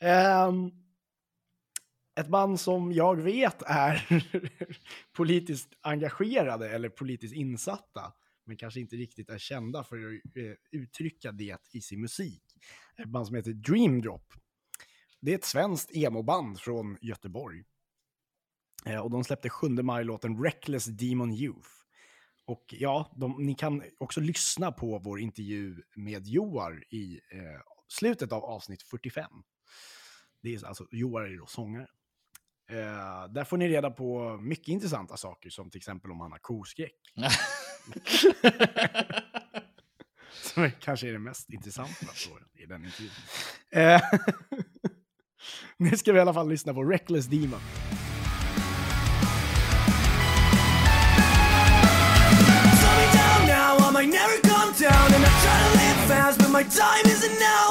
[0.00, 0.70] Ehm,
[2.20, 4.22] ett band som jag vet är
[5.16, 8.12] politiskt engagerade eller politiskt insatta,
[8.48, 12.42] men kanske inte riktigt är kända för att eh, uttrycka det i sin musik.
[12.96, 14.32] Ett band som heter Dream Drop.
[15.20, 17.64] Det är ett svenskt emo-band från Göteborg.
[18.86, 21.68] Eh, och de släppte 7 maj låten Reckless Demon Youth.
[22.44, 28.32] Och ja, de, ni kan också lyssna på vår intervju med Joar i eh, slutet
[28.32, 29.30] av avsnitt 45.
[30.42, 31.88] Det är alltså, Joar är då sångare.
[32.70, 36.38] Eh, där får ni reda på mycket intressanta saker, som till exempel om han har
[36.38, 36.96] koskräck.
[40.42, 43.10] Som är, kanske är det mest intressanta frågan i den intervjun.
[43.70, 44.02] Eh,
[45.76, 47.60] nu ska vi i alla fall lyssna på Reckless Demon.
[52.80, 53.46] Slow me down
[57.40, 57.67] now,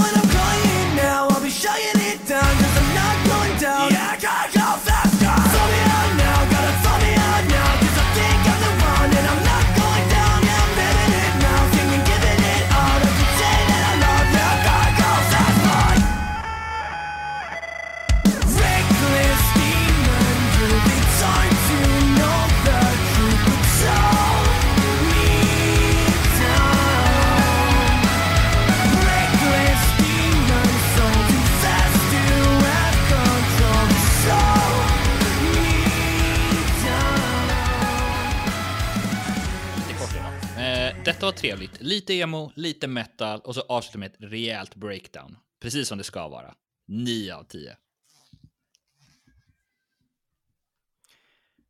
[41.27, 41.81] Eh, trevligt.
[41.81, 45.37] Lite emo, lite metal och så avsluta med ett rejält breakdown.
[45.61, 46.55] Precis som det ska vara.
[46.87, 47.77] 9 av 10.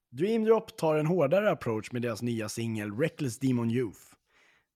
[0.09, 3.99] Dream Drop tar en hårdare approach med deras nya singel Reckless Demon Youth.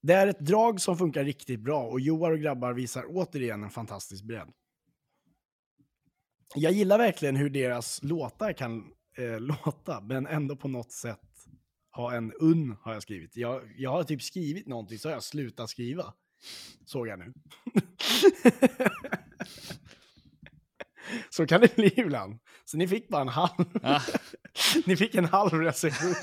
[0.02, 3.70] Det är ett drag som funkar riktigt bra och Joar och grabbar visar återigen en
[3.70, 4.52] fantastisk bredd.
[6.56, 11.31] Jag gillar verkligen hur deras låtar kan eh, låta, men ändå på något sätt
[11.92, 13.38] ha en unn, har jag skrivit.
[13.38, 16.14] Jag, jag har typ skrivit någonting, så har jag slutat skriva.
[16.86, 17.34] Såg jag nu.
[21.30, 22.40] så kan det bli ibland.
[22.66, 23.66] Så ni fick bara en halv.
[23.84, 24.02] Ah.
[24.86, 26.16] Ni fick en halv recension.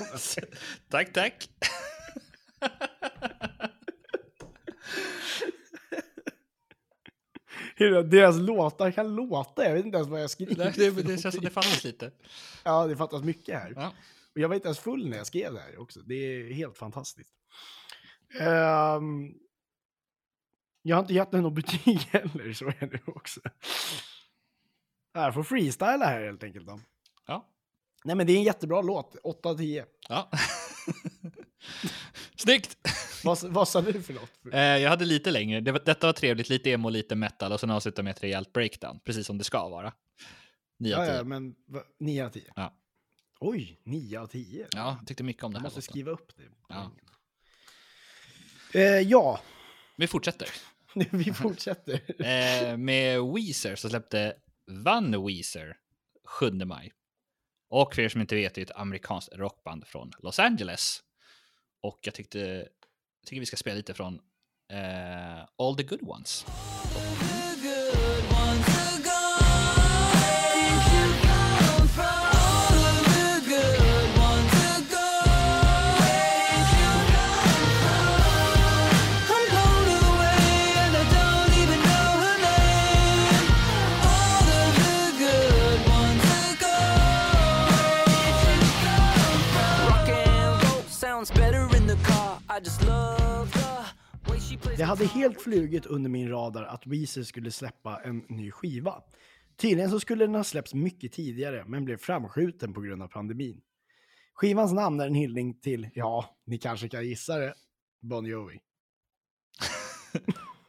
[0.89, 1.49] tack, tack.
[7.75, 9.65] Hur deras låtar kan låta.
[9.65, 10.55] Jag vet inte ens vad jag skriver.
[10.55, 12.11] Nej, det, det känns som det fattas lite.
[12.63, 13.73] Ja, det fattas mycket här.
[13.75, 13.93] Ja.
[14.41, 15.99] Jag var inte ens full när jag skrev det här också.
[15.99, 17.33] Det är helt fantastiskt.
[18.39, 19.33] Ehm,
[20.81, 23.39] jag har inte gett den något betyg heller, så är det också.
[25.13, 26.67] Jag får freestyla här helt enkelt.
[26.67, 26.79] Då.
[27.27, 27.49] Ja.
[28.05, 29.15] Nej, men det är en jättebra låt.
[29.23, 29.85] 8 av 10.
[30.09, 30.29] ja.
[32.35, 32.77] Snyggt!
[33.23, 34.31] Vad, vad sa du för något?
[34.53, 35.59] Eh, jag hade lite längre.
[35.61, 38.99] Det detta var trevligt, lite emo, lite metal och sen avsluta med ett rejält breakdown,
[39.05, 39.93] precis som det ska vara.
[40.79, 41.15] 9 av Ja, 10.
[41.17, 42.51] ja, men va- 9 av 10.
[42.55, 42.75] Ja.
[43.39, 44.67] Oj, 9 av 10.
[44.71, 45.65] Ja, jag tyckte mycket om det Jag här.
[45.65, 45.91] måste låten.
[45.91, 46.43] skriva upp det.
[46.69, 46.91] Ja.
[48.73, 49.41] Eh, ja,
[49.95, 50.49] Vi fortsätter.
[51.11, 52.01] vi fortsätter.
[52.25, 54.35] Eh, med Weezer så släppte
[54.67, 55.77] Van Weezer
[56.25, 56.91] 7 maj.
[57.69, 60.99] Och för er som inte vet, det är ett amerikanskt rockband från Los Angeles.
[61.81, 62.67] Och jag tyckte,
[63.25, 64.19] tycker vi ska spela lite från
[64.71, 66.45] eh, All the good ones.
[94.79, 99.03] Det hade helt flugit under min radar att Weezer skulle släppa en ny skiva.
[99.57, 103.61] Tydligen så skulle den ha släppts mycket tidigare, men blev framskjuten på grund av pandemin.
[104.33, 107.53] Skivans namn är en hyllning till, ja, ni kanske kan gissa det,
[108.01, 108.59] Bon Jovi.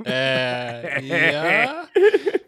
[0.06, 1.86] Eh, ja.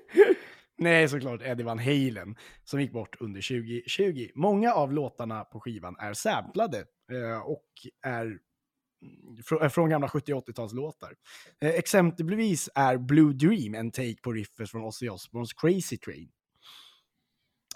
[0.78, 4.28] Nej, såklart Eddie Van Halen, som gick bort under 2020.
[4.34, 6.78] Många av låtarna på skivan är samplade
[7.12, 7.66] eh, och
[8.02, 8.38] är
[9.60, 11.12] Eh, från gamla 70 80-talslåtar.
[11.60, 16.28] Eh, exempelvis är Blue Dream en take på riffet från Ozzy Osbournes Crazy Train.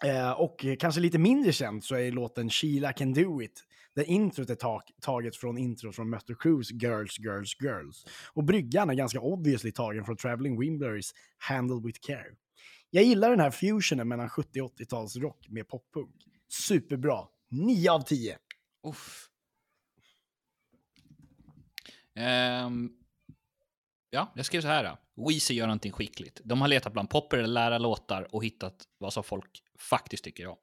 [0.05, 3.62] Eh, och kanske lite mindre känd så är låten Sheila Can Do It
[3.95, 8.05] Där introt är ta- taget från introt från Mötley Crues Girls, Girls, Girls.
[8.33, 12.27] Och bryggan är ganska obviously tagen från Traveling Wimblers Handle with Care.
[12.91, 16.15] Jag gillar den här fusionen mellan 70 och 80-talsrock med poppunk.
[16.49, 17.19] Superbra.
[17.51, 18.39] 9 av 10.
[18.89, 19.29] Uff.
[22.16, 22.90] Ehm,
[24.11, 24.85] ja, jag skrev så här.
[24.85, 25.24] Då.
[25.29, 26.40] Weezer gör någonting skickligt.
[26.44, 30.57] De har letat bland populära låtar och hittat vad som folk faktiskt tycker om.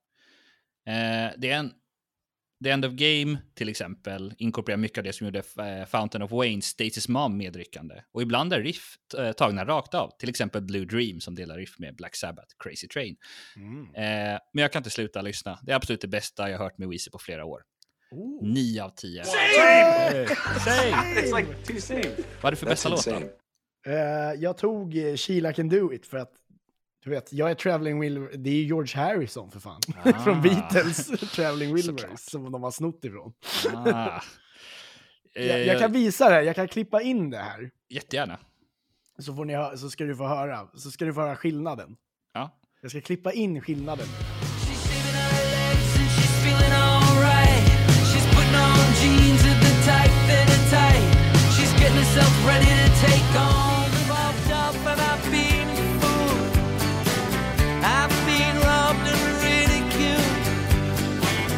[0.88, 1.74] Eh, det är en
[2.64, 6.32] The End of Game, till exempel, inkorporerar mycket av det som gjorde eh, Fountain of
[6.32, 8.04] Wayne, Stacys Mom medryckande.
[8.12, 11.80] Och ibland är riff eh, tagna rakt av, till exempel Blue Dream som delar riff
[11.80, 13.16] med Black Sabbath, Crazy Train.
[13.96, 15.60] Eh, men jag kan inte sluta lyssna.
[15.64, 17.62] Det är absolut det bästa jag hört med Weezer på flera år.
[18.42, 19.24] 9 av 10.
[19.24, 19.38] It's
[21.38, 22.10] like too same.
[22.42, 23.22] Vad är det för bästa låt då?
[23.92, 26.32] Eh, jag tog uh, Sheila Can Do It för att
[27.04, 29.82] du vet, jag är Traveling Wilbur, det är George Harrison för fan.
[30.04, 30.14] Ah.
[30.24, 31.76] Från Beatles, Traveling.
[31.76, 33.34] Wilburys, som de har snott ifrån.
[33.74, 34.22] Ah.
[35.36, 37.72] Jag, jag kan visa det, här, jag kan klippa in det här.
[37.90, 38.40] Jättegärna.
[39.20, 41.96] Så, får ni så ska du få höra, så ska du få höra skillnaden.
[42.34, 42.60] Ja.
[42.82, 44.08] Jag ska klippa in skillnaden.
[52.16, 53.86] Herself ready to take on.
[54.02, 55.68] Involved up and I've been
[56.02, 56.58] fooled.
[57.84, 60.44] I've been robbed and ridiculed.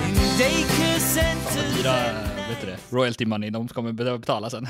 [0.08, 1.84] In daycare centers.
[1.84, 4.68] Dyra, vet du det, royalty money de kommer behöva betala sen.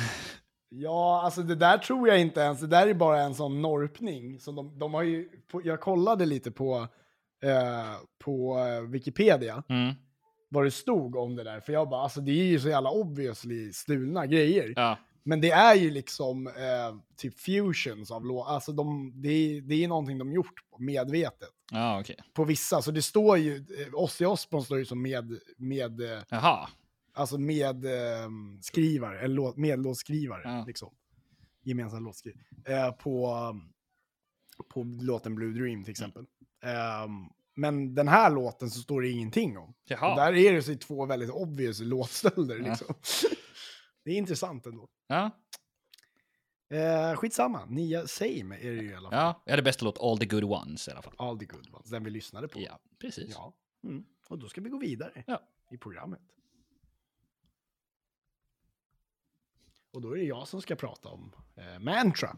[0.69, 2.60] Ja, alltså det där tror jag inte ens.
[2.60, 4.39] Det där är bara en sån norpning.
[4.39, 5.30] Som de, de har ju,
[5.63, 6.88] jag kollade lite på,
[7.43, 7.93] eh,
[8.24, 9.93] på eh, Wikipedia Mm.
[10.50, 11.60] vad det stod om det där.
[11.60, 14.74] För jag bara, alltså det är ju så jävla obviously stulna grejer.
[14.76, 14.98] Ja.
[15.27, 18.53] Men det är ju liksom eh, typ fusions av låtar.
[18.53, 21.49] Alltså de, det, är, det är någonting de gjort medvetet.
[21.71, 22.15] Ja, okej.
[22.33, 26.23] På vissa, så det står ju, eh, Ozzy Osbourne står ju som med, med eh,
[26.29, 26.69] Jaha.
[27.13, 28.29] alltså med eh,
[28.61, 30.63] skrivare, eller låt, medlåtskrivare, Ja.
[30.67, 30.93] liksom.
[31.63, 32.43] Gemensam låtskrivare.
[32.65, 33.29] Eh, på,
[34.73, 36.25] på låten Blue Dream till exempel.
[36.63, 37.11] Ehm,
[37.55, 39.73] men den här låten så står det ingenting om.
[39.88, 42.95] Där är det så två väldigt obvious låtstölder Ja.
[44.05, 44.87] Det är intressant ändå.
[45.07, 45.31] Ja.
[46.69, 49.19] Eh, skitsamma, nya Same är det ju i alla fall.
[49.19, 51.13] ja, jag hade bästa låt All the good ones i alla fall.
[51.17, 52.59] All the good ones, den vi lyssnade på.
[52.61, 53.29] Ja, precis.
[53.33, 53.53] Ja.
[53.83, 54.05] Mm.
[54.27, 55.41] Och då ska vi gå vidare Ja.
[55.71, 56.21] i programmet.
[59.91, 62.37] Och då är det jag som ska prata om eh, Mantra.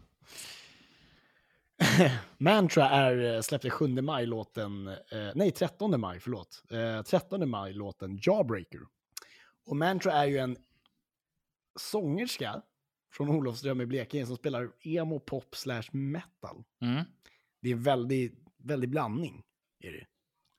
[2.37, 4.95] Mantra är, eh, släppte 7 maj låten, eh,
[5.35, 6.63] nej 13 maj, förlåt.
[6.71, 8.79] Eh, 13 maj låten Jawbreaker.
[9.65, 10.57] Och Mantra är ju en
[11.77, 12.61] sångerska
[13.13, 16.63] från Olofström i Blekinge som spelar emo, pop slash metal.
[16.81, 17.03] Mm.
[17.61, 19.43] Det är väldigt, väldigt blandning.
[19.83, 20.05] Är det.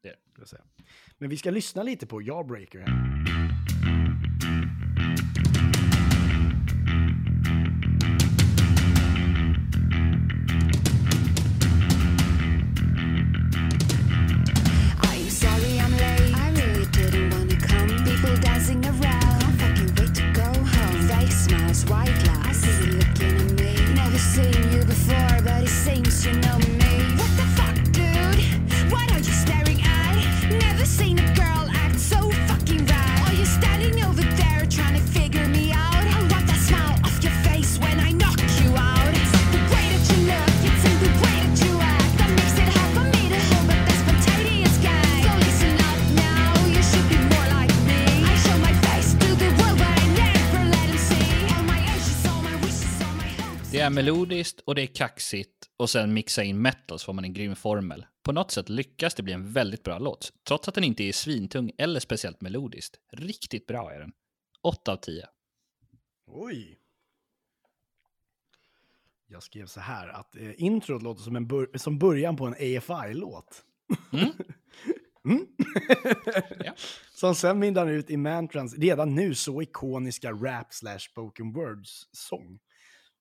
[0.02, 0.16] Det.
[0.34, 0.64] Ska säga.
[1.18, 3.47] Men vi ska lyssna lite på Jawbreaker här.
[53.88, 57.32] Är melodiskt och det är kaxigt och sen mixa in metal så får man en
[57.32, 58.06] grym formel.
[58.22, 61.12] På något sätt lyckas det bli en väldigt bra låt, trots att den inte är
[61.12, 62.96] svintung eller speciellt melodiskt.
[63.12, 64.12] Riktigt bra är den.
[64.62, 65.26] 8 av 10.
[66.26, 66.78] Oj.
[69.26, 72.52] Jag skrev så här att eh, introt låter som, en bör- som början på en
[72.52, 73.64] AFI-låt.
[74.12, 74.28] Mm.
[75.24, 75.46] Mm.
[76.64, 76.72] Ja.
[77.14, 82.58] Som sen mynnar ut i Mantrans redan nu så ikoniska rap slash spoken words-sång.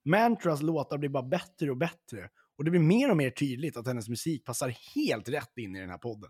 [0.08, 3.88] Mantras låtar blir bara bättre och bättre och det blir mer och mer tydligt att
[3.88, 6.30] hennes musik passar helt rätt in i den här podden.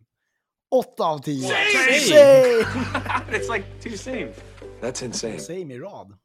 [0.71, 1.47] 8 av 10.
[1.47, 1.57] Same!
[3.37, 4.33] It's like too same.
[4.81, 5.39] That's insane.
[5.39, 6.17] Same i rad.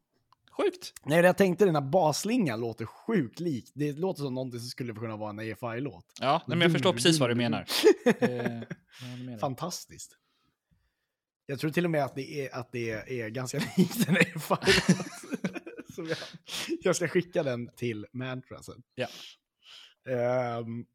[0.57, 0.93] Sjukt.
[1.05, 3.71] Nej, jag tänkte den här basslingan låter sjukt lik.
[3.75, 6.05] Det låter som någonting som skulle kunna vara en AFI-låt.
[6.21, 7.67] Ja, nej, men jag förstår precis vad du menar.
[8.05, 8.09] Eh,
[9.01, 9.39] vad du menar.
[9.39, 10.17] Fantastiskt.
[11.47, 15.52] Jag tror till och med att det är, att det är ganska likt en AFI-låt.
[15.95, 16.19] Så jag,
[16.83, 18.83] jag ska skicka den till Mantra sen.
[18.95, 19.09] Ja.
[20.59, 20.87] Um,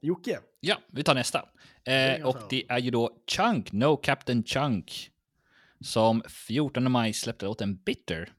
[0.00, 1.48] Jocke, Ja, vi tar nästa.
[1.84, 5.10] Eh, och det är ju då Chunk, No Captain Chunk.
[5.80, 8.32] som 14 maj släppte låten Bitter.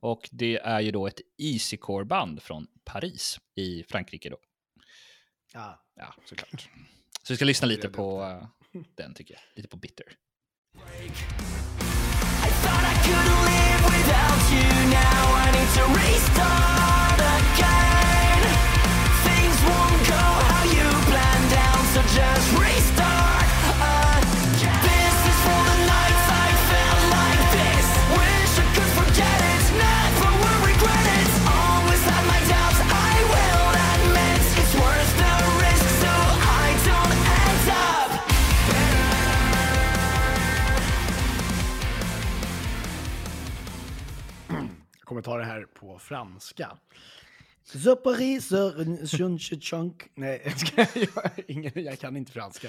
[0.00, 4.36] Och det är ju då ett easycore-band från Paris i Frankrike då.
[5.52, 5.84] Ja.
[5.94, 6.68] Ja, såklart.
[7.22, 9.40] Så vi ska lyssna lite på eh, den tycker jag.
[9.56, 10.06] Lite på Bitter.
[12.62, 14.77] Thought I could live without you
[22.18, 23.27] just restart.
[45.08, 46.78] Jag kommer ta det här på franska.
[50.14, 52.68] Nej, jag, ska, jag, ingen, jag kan inte franska.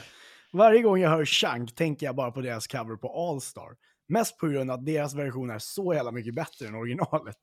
[0.53, 3.75] Varje gång jag hör Chunk tänker jag bara på deras cover på All-Star.
[4.07, 7.37] Mest på grund av att deras version är så jävla mycket bättre än originalet.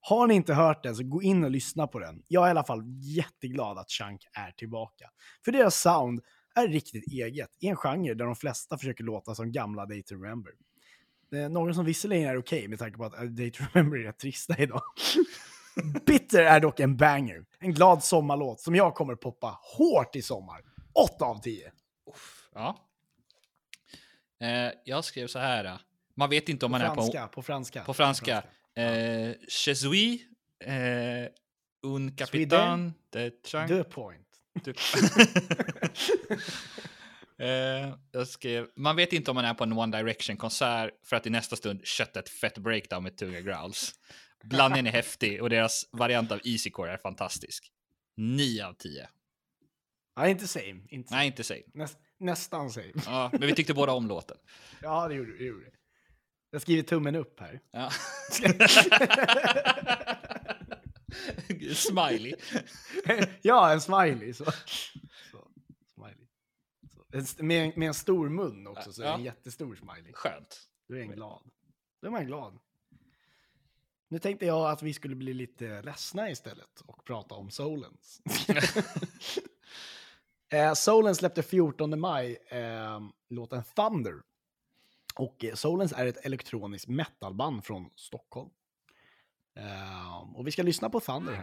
[0.00, 2.22] Har ni inte hört den så gå in och lyssna på den.
[2.26, 2.82] Jag är i alla fall
[3.16, 5.04] jätteglad att Chunk är tillbaka.
[5.44, 6.20] För deras sound
[6.54, 10.14] är riktigt eget, i en genre där de flesta försöker låta som gamla Day to
[10.14, 10.52] Remember.
[11.30, 13.98] Det är några som visserligen är okej med tanke på att eh, Day to Remember
[13.98, 14.82] är rätt trista idag.
[16.06, 17.44] Bitter är dock en banger.
[17.58, 20.60] En glad sommarlåt som jag kommer poppa hårt i sommar.
[20.94, 21.72] 8 av 10.
[22.54, 22.78] Ja.
[24.40, 25.64] Eh, jag skrev så här.
[25.64, 25.76] eh,
[26.14, 27.32] Man vet inte om man franska, är på...
[27.32, 27.84] på franska.
[27.84, 28.42] På franska.
[28.76, 28.84] Eh,
[29.66, 30.20] Je suis
[30.64, 31.28] eh,
[31.82, 33.68] un capitaine de chunk.
[33.68, 34.26] The point.
[34.64, 34.76] Typ.
[37.38, 41.26] Eh, jag skrev, man vet inte om man är på en One Direction-konsert för att
[41.26, 43.94] i nästa stund kötta ett fett breakdown med tunga growls.
[44.44, 47.72] Blandningen är häftig och deras variant av Easycore är fantastisk.
[48.16, 49.08] 9 av 10.
[50.16, 50.80] Ja, inte same.
[50.88, 51.18] Inte same.
[51.18, 51.62] Nej, inte same.
[51.74, 52.92] Näst, nästan same.
[53.06, 54.36] Ja, men vi tyckte båda om låten.
[54.82, 55.52] Ja, det gjorde det.
[56.50, 57.60] Jag skriver tummen upp här.
[57.72, 57.90] Ja.
[61.74, 62.34] Smiley.
[63.42, 64.32] ja, en smiley.
[64.32, 64.44] Så.
[67.12, 69.24] En- Med, med en stor mun också, så är det en Ja.
[69.24, 70.12] jättestor smiley.
[70.12, 70.60] Skönt.
[70.88, 71.42] Då är en glad.
[72.02, 72.58] Då är man glad.
[74.10, 78.20] Nu tänkte jag att vi skulle bli lite ledsna istället och prata om Solens.
[80.52, 83.00] eh, Solens släppte 14 maj eh,
[83.30, 84.14] låten Thunder.
[85.14, 88.50] Och eh, Solens är ett elektroniskt metalband från Stockholm.
[89.58, 91.42] Eh, och vi ska lyssna på Thunder här.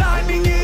[0.00, 0.59] Lightning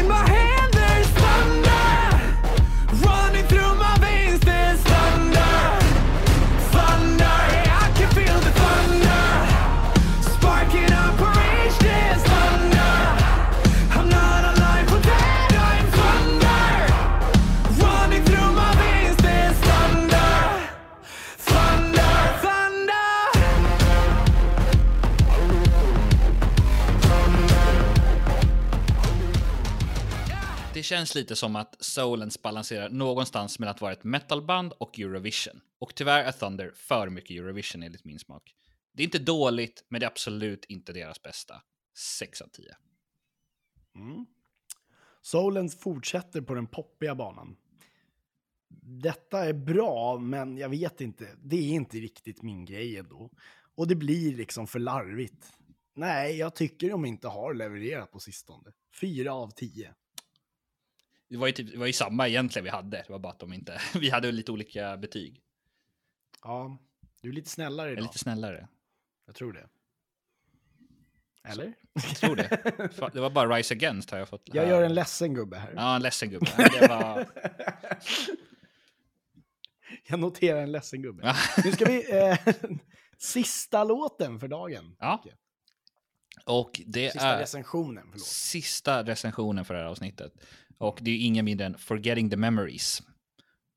[30.86, 35.60] känns lite som att Solens balanserar någonstans mellan att vara ett metalband och Eurovision.
[35.78, 38.54] Och tyvärr är Thunder för mycket Eurovision enligt min smak.
[38.92, 41.62] Det är inte dåligt, men det är absolut inte deras bästa.
[42.18, 42.76] 6 av 10.
[43.94, 44.26] Mm.
[45.22, 47.56] Solens fortsätter på den poppiga banan.
[48.82, 51.28] Detta är bra, men jag vet inte.
[51.42, 53.30] Det är inte riktigt min grej ändå.
[53.74, 55.52] Och det blir liksom för larvigt.
[55.94, 58.72] Nej, jag tycker de inte har levererat på sistone.
[59.00, 59.94] 4 av 10.
[61.28, 62.96] Det var ju, typ, det var ju samma egentligen vi hade.
[62.96, 63.80] Det var bara att de inte...
[63.94, 65.42] Vi hade lite olika betyg.
[66.42, 66.78] Ja,
[67.20, 68.02] du är lite snällare Jag är idag.
[68.02, 68.68] lite snällare.
[69.26, 69.68] Jag tror det.
[71.48, 71.72] Eller?
[71.92, 73.10] Jag tror det.
[73.12, 74.42] Det var bara Rise Against har jag fått.
[74.52, 75.72] Jag gör en ledsen gubbe här.
[75.76, 76.46] Ja, en ledsen gubbe.
[76.80, 77.26] Det var...
[80.08, 81.22] Jag noterar en ledsen gubbe.
[81.26, 81.34] Ja.
[81.64, 82.18] Nu ska vi...
[82.18, 82.38] Eh,
[83.18, 84.96] sista låten för dagen.
[84.98, 85.24] Ja.
[86.44, 88.26] Och det Sista är recensionen, förlåt.
[88.26, 90.32] sista recensionen för det här avsnittet.
[90.78, 93.02] Och det är ingen mindre än Forgetting the Memories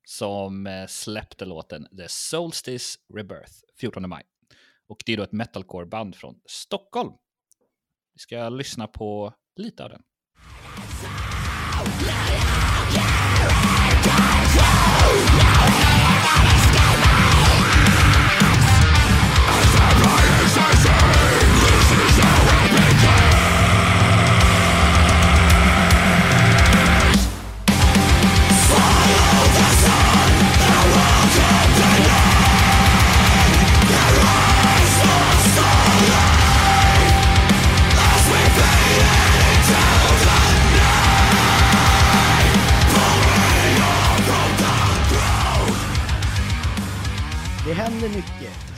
[0.04, 4.22] som eh, släppte låten The Solstice Rebirth 14 maj.
[4.88, 7.12] Och det är då ett metalcore-band från Stockholm.
[8.12, 10.02] Vi ska lyssna på lite av den.
[22.10, 22.39] Thunder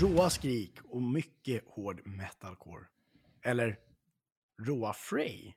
[0.03, 2.84] råa skrik och mycket hård metalcore.
[3.42, 3.78] Eller
[4.62, 5.53] råa Frey,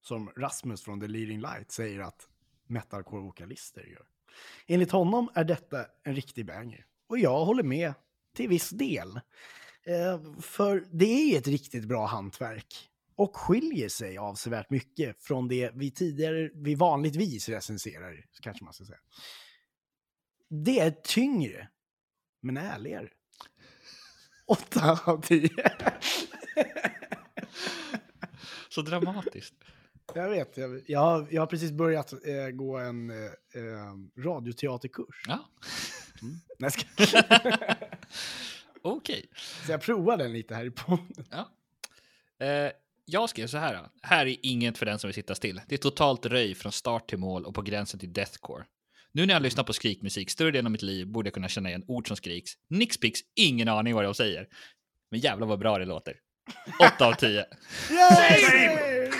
[0.00, 2.28] som Rasmus från The Leading Light säger att
[2.66, 4.06] metalcore-vokalister gör.
[4.66, 6.86] Enligt honom är detta en riktig banger.
[7.06, 7.94] Och jag håller med
[8.34, 9.20] till viss del.
[9.84, 15.70] Eh, för det är ett riktigt bra hantverk och skiljer sig avsevärt mycket från det
[15.74, 18.98] vi tidigare, vi vanligtvis recenserar, kanske man ska säga.
[20.48, 21.68] Det är tyngre,
[22.40, 23.08] men ärligare.
[24.48, 25.50] Åtta av tio.
[28.68, 29.54] Så dramatiskt.
[30.14, 35.22] Jag vet, jag, jag, har, jag har precis börjat eh, gå en eh, eh, radioteaterkurs.
[35.28, 35.48] Ja,
[36.20, 36.86] Nej, jag ska,
[38.82, 39.26] okej.
[39.66, 41.26] så jag provar den lite här i podden.
[41.30, 41.48] Ja.
[42.46, 42.72] Eh,
[43.04, 43.88] jag skrev så här.
[44.02, 45.60] Här är inget för den som vill sitta still.
[45.66, 48.64] Det är totalt röj från start till mål och på gränsen till deathcore.
[49.12, 51.68] Nu när jag lyssnar på skrikmusik större delen av mitt liv borde jag kunna känna
[51.68, 52.52] igen ord som skriks.
[52.68, 54.48] Nixpix, ingen aning vad de säger.
[55.10, 56.16] Men jävlar vad bra det låter.
[56.96, 57.28] 8 av 10.
[57.90, 59.08] Yay!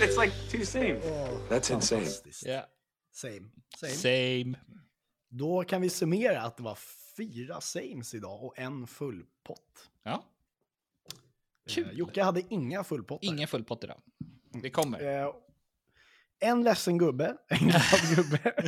[0.00, 1.00] It's like two same.
[1.48, 2.06] That's insane.
[2.44, 2.66] Ja.
[3.12, 3.40] Same.
[3.76, 3.92] Same.
[3.92, 4.58] Same.
[5.30, 6.78] Då kan vi summera att det var
[7.16, 9.88] fyra sames idag och en full pott.
[10.02, 10.24] Ja,
[11.68, 11.98] Eh, Kul.
[11.98, 13.26] Jocke hade inga fullpottar.
[13.28, 14.00] ingen full pott idag.
[14.62, 15.22] Det kommer.
[15.22, 15.34] Eh,
[16.40, 18.52] en ledsen gubbe, en glad gubbe.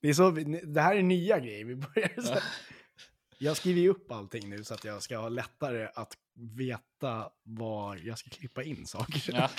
[0.00, 0.30] Det, är så,
[0.74, 1.64] det här är nya grejer.
[1.64, 2.36] Vi börjar så.
[3.38, 7.96] Jag skriver ju upp allting nu så att jag ska ha lättare att veta var
[7.96, 9.22] jag ska klippa in saker.
[9.34, 9.50] Ja.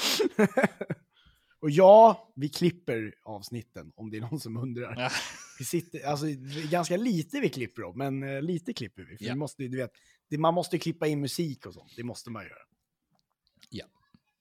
[1.60, 4.96] Och ja, vi klipper avsnitten om det är någon som undrar.
[4.98, 5.10] Ja.
[5.60, 6.26] Vi sitter, alltså,
[6.72, 9.18] ganska lite vi klipper då, men eh, lite klipper vi.
[9.18, 9.34] För Ja.
[9.34, 9.92] vi måste, du vet,
[10.30, 11.94] det, man måste klippa in musik och sånt.
[11.96, 12.64] Det måste man göra.
[13.70, 13.86] Ja.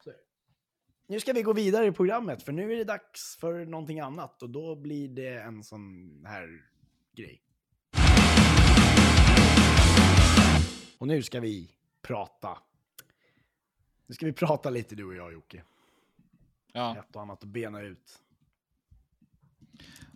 [0.05, 0.21] Så är det.
[1.09, 4.43] Nu ska vi gå vidare i programmet, för nu är det dags för någonting annat.
[4.43, 6.63] Och då blir det en sån här
[7.17, 7.43] grej.
[10.99, 11.71] Och nu ska vi
[12.03, 12.59] prata.
[14.07, 15.63] Nu ska vi prata lite du och jag Jocke.
[16.73, 16.97] Ja.
[16.99, 18.23] Ett och annat att bena ut.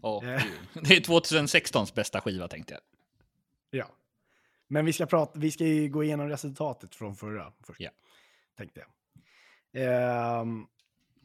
[0.03, 0.43] Eh.
[0.75, 2.83] det är 2016s bästa skiva tänkte jag.
[3.71, 3.87] Ja.
[4.67, 7.81] Men vi ska, prata, vi ska ju gå igenom resultatet från förra först.
[7.81, 7.91] Ja.
[8.57, 8.89] Tänkte jag.
[9.73, 10.67] Ehm,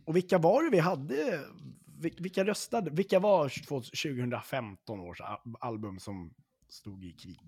[0.05, 1.45] och vilka var det vi hade?
[1.99, 2.91] Vil- Vilka röstade?
[2.91, 6.33] Vilka var 2015 års al- album som
[6.69, 7.39] stod i krig?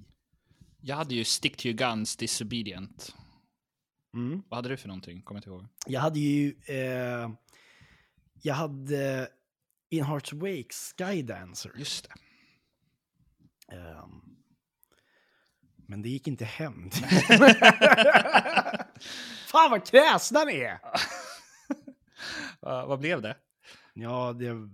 [0.82, 3.16] Jag hade ju Stick to your guns, Disobedient.
[4.14, 4.42] Mm.
[4.50, 5.22] Vad hade du för någonting?
[5.22, 5.66] Kommer inte ihåg.
[5.88, 6.56] Jag hade ju...
[6.66, 7.30] Eh,
[8.42, 9.30] jag hade
[9.90, 11.72] In Hearts Wake, Skydancer.
[11.78, 12.14] Just det.
[13.76, 14.22] Ehm,
[15.76, 16.90] men det gick inte hem.
[19.48, 20.80] Fan vad kräsna ni är!
[22.62, 23.38] Va- vad blev det?
[23.94, 24.52] Ja, det...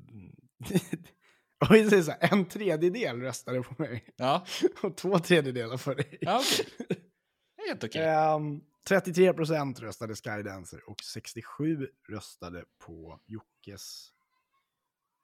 [1.69, 4.45] Och vi säger så här, en tredjedel röstade på mig Ja,
[4.83, 6.17] och två tredjedelar för dig.
[6.21, 6.41] ja
[7.57, 8.05] är Helt okej.
[8.07, 14.09] Ehm, 33 procent röstade Skydancer och 67 röstade på Jockes...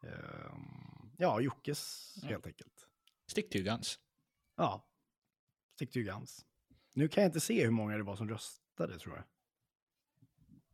[0.04, 2.88] ehm, ja, Jockes helt enkelt.
[3.28, 4.00] Stick to guns.
[4.58, 4.86] Ja,
[5.76, 6.46] Stick to guns.
[6.94, 9.26] Nu kan jag inte se hur många det var som röstade tror jag.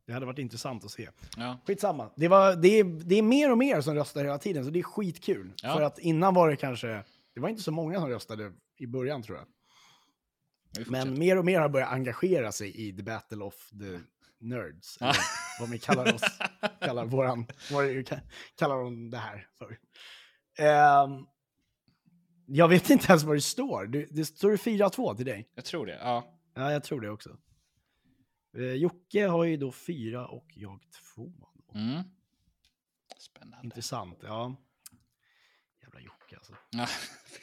[0.06, 1.08] Det hade varit intressant att se.
[1.36, 1.58] Ja.
[1.66, 2.10] Skitsamma.
[2.16, 4.78] Det, var, det, är, det är mer och mer som röstar hela tiden, så det
[4.78, 5.52] är skitkul.
[5.62, 5.74] Ja.
[5.74, 7.04] För att innan var det kanske...
[7.34, 9.46] Det var inte så många som röstade i början tror jag.
[10.86, 14.00] Men mer och mer har börjat engagera sig i The Battle of the
[14.38, 14.96] Nerds.
[15.00, 15.12] Ja.
[15.60, 16.22] Vad vi kallar oss.
[16.80, 17.46] kallar våran...
[17.72, 18.10] Vad
[18.58, 19.78] kallar de det här för?
[20.58, 21.26] Ehm,
[22.46, 23.86] jag vet inte ens vad det står.
[23.86, 25.48] Det, det står 4-2 till dig.
[25.54, 25.98] Jag tror det.
[26.00, 26.24] Ja.
[26.54, 27.36] Ja, jag tror det också.
[28.56, 30.80] Eh, Jocke har ju då fyra och jag
[31.14, 31.32] två.
[31.74, 32.02] Mm.
[33.18, 33.64] Spännande.
[33.64, 34.56] Intressant, ja.
[35.82, 36.52] Jävla Jocke alltså.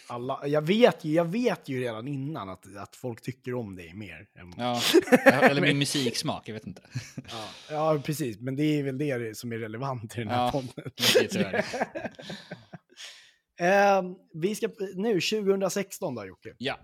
[0.07, 3.93] Alla, jag, vet ju, jag vet ju redan innan att, att folk tycker om dig
[3.93, 4.28] mer.
[4.36, 4.82] Än, Ja.
[5.26, 6.82] Eller min musiksmak, jag vet inte.
[7.30, 8.39] ja, ja, precis.
[8.39, 11.64] Men det är väl det som är relevant i den här Ja, podden.
[13.59, 16.55] Ehm, vi ska nu 2016 då Jocke.
[16.57, 16.80] Ja.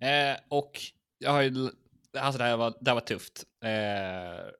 [0.00, 0.80] Eh, och
[1.18, 1.70] jag har ju...
[2.18, 3.44] Alltså det här var, det här var tufft.
[3.64, 4.50] Eh,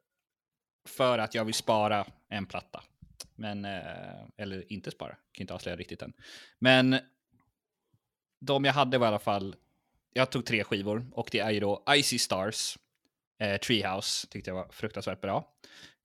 [0.89, 2.83] för att jag vill spara en platta.
[3.35, 6.13] Men, eh, eller inte spara, kan inte avslöja riktigt än.
[6.59, 6.99] Men
[8.41, 9.57] de jag hade var i alla fall,
[10.13, 12.79] jag tog tre skivor och det är ju då Icy Stars,
[13.39, 15.55] eh, Treehouse, tyckte jag var fruktansvärt bra.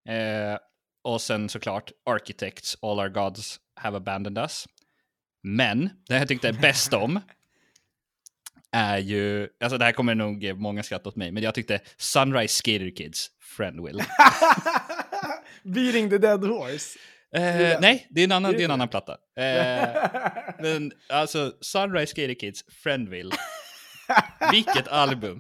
[0.10, 0.58] Eh,
[1.02, 4.68] och sen såklart Architects, All Our Gods Have Abandoned Us.
[5.44, 7.20] Men, det jag tyckte bäst om
[8.76, 11.80] är ju, alltså det här kommer nog ge många skratt åt mig, men jag tyckte
[11.98, 14.04] Sunrise Skater Kids, Friend Will.
[15.64, 17.00] Beating the dead horse.
[17.36, 19.18] Eh, nej, det är en annan, Det är en annan platta.
[19.38, 19.90] Eh,
[20.60, 23.36] men alltså, Sunrise Skater Kids, Friendville.
[24.52, 25.40] Vilket album!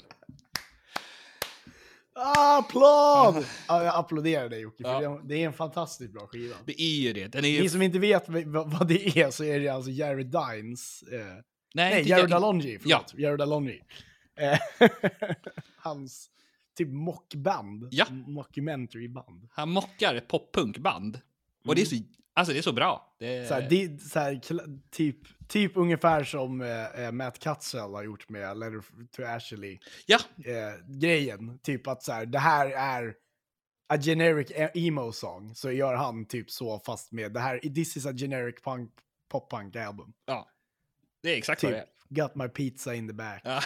[2.13, 3.45] Applåd!
[3.67, 5.21] Ja, jag applåderar dig Jocke, för Ja.
[5.23, 6.55] det är- en fantastiskt bra skiva.
[6.65, 7.27] Det är ju det.
[7.27, 7.69] Den är Ni ju...
[7.69, 8.23] som inte vet
[8.65, 11.19] vad det är så är det alltså Jared Dines, eh,
[11.75, 13.13] nej, inte Jared Alonji, förlåt.
[13.17, 13.81] Jared Alonji.
[14.39, 14.59] Eh,
[15.77, 16.29] hans
[16.77, 18.05] typ mockband, Ja.
[18.09, 19.47] mockumentary-band.
[19.51, 21.21] Han mockar ett poppunkband.
[21.67, 21.95] Och det är så,
[22.33, 23.15] alltså det är så bra.
[23.19, 23.47] Det Mm.
[23.47, 24.41] Så här, det, så här,
[24.91, 25.17] typ,
[25.47, 28.81] typ ungefär som eh, eh, Matt Cutzel har gjort med Letter
[29.15, 29.79] to Ashley.
[30.05, 31.59] Ja, eh, grejen.
[31.59, 33.15] Typ att så här, det här är
[33.89, 35.55] a generic e- emo song.
[35.55, 38.91] Så gör han typ så fast med det här, this is a generic punk,
[39.31, 40.13] pop punk album.
[40.25, 40.49] ja.
[41.25, 42.23] Det är exakt Typ, vad det är.
[42.23, 43.41] got my pizza in the back.
[43.43, 43.61] Ja.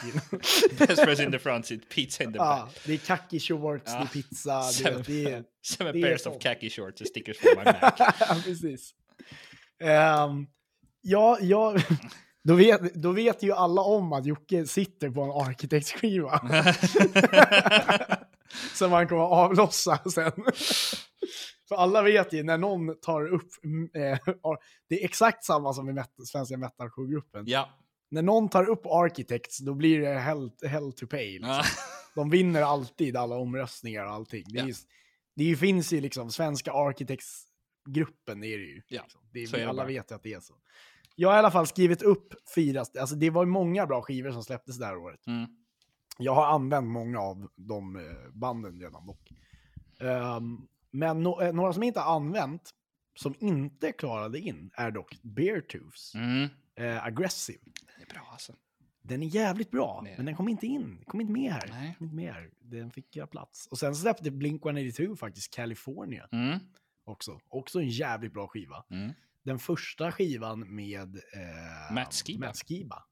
[1.06, 2.80] Best in the front seat, pizza in the Ja, back.
[2.86, 4.02] det är kaki shorts, det Ja.
[4.02, 5.44] är pizza, det, Seven, det är...
[5.66, 6.30] seven det är pairs så.
[6.32, 8.42] of khaki shorts and stickers for my Mac.
[8.44, 8.94] precis.
[9.82, 10.48] Ehm,
[11.02, 11.76] ja, ja,
[12.44, 16.40] då vet, då vet ju alla om att Jocke sitter på en arkitektskiva.
[18.74, 20.32] som man kommer att avlossa sen.
[21.70, 24.20] För alla vet ju när någon tar upp, mm, eh,
[24.88, 27.44] det är exakt samma som i met- svenska metalcore-gruppen.
[27.48, 27.70] ja.
[28.12, 31.32] När någon tar upp Architects, då blir det hell, hell to pay.
[31.34, 31.50] Liksom.
[31.50, 31.64] ja.
[32.16, 34.44] De vinner alltid alla omröstningar och allting.
[34.48, 34.66] Det, Ja.
[34.68, 34.74] ju-
[35.36, 38.82] det finns ju liksom, svenska Architects-gruppen är det ju.
[38.88, 39.22] Ja, liksom.
[39.34, 39.88] det är, är det alla bara.
[39.88, 40.54] vet ju att det är så.
[41.16, 44.32] Jag har i alla fall skrivit upp fyra, alltså det var ju många bra skivor
[44.32, 45.28] som släpptes det här året.
[45.28, 45.50] Mm.
[46.18, 48.02] Jag har använt många av de eh,
[48.34, 49.30] banden redan dock.
[50.00, 50.58] Ehm,
[50.92, 52.70] men no- eh, några som inte har använt,
[53.16, 56.16] som inte klarade in, är dock Beartooths.
[56.16, 56.50] Mm.
[56.76, 57.60] Eh, Aggressive.
[57.98, 58.54] Det är bra alltså.
[59.02, 60.14] Den är jävligt bra, Nej.
[60.18, 61.04] men den kom inte in.
[61.08, 61.68] Kom inte med här.
[61.70, 61.96] Nej.
[61.98, 62.50] Kom inte med här.
[62.60, 63.68] Den fick göra plats.
[63.68, 66.60] Och sen släppte Blink-182 faktiskt California Mm.
[67.04, 67.40] också.
[67.50, 68.84] Också en jävligt bra skiva.
[68.90, 69.14] Mm.
[69.44, 72.48] Den första skivan med eh, Matt Skiba.
[72.48, 73.04] Matt Skiba.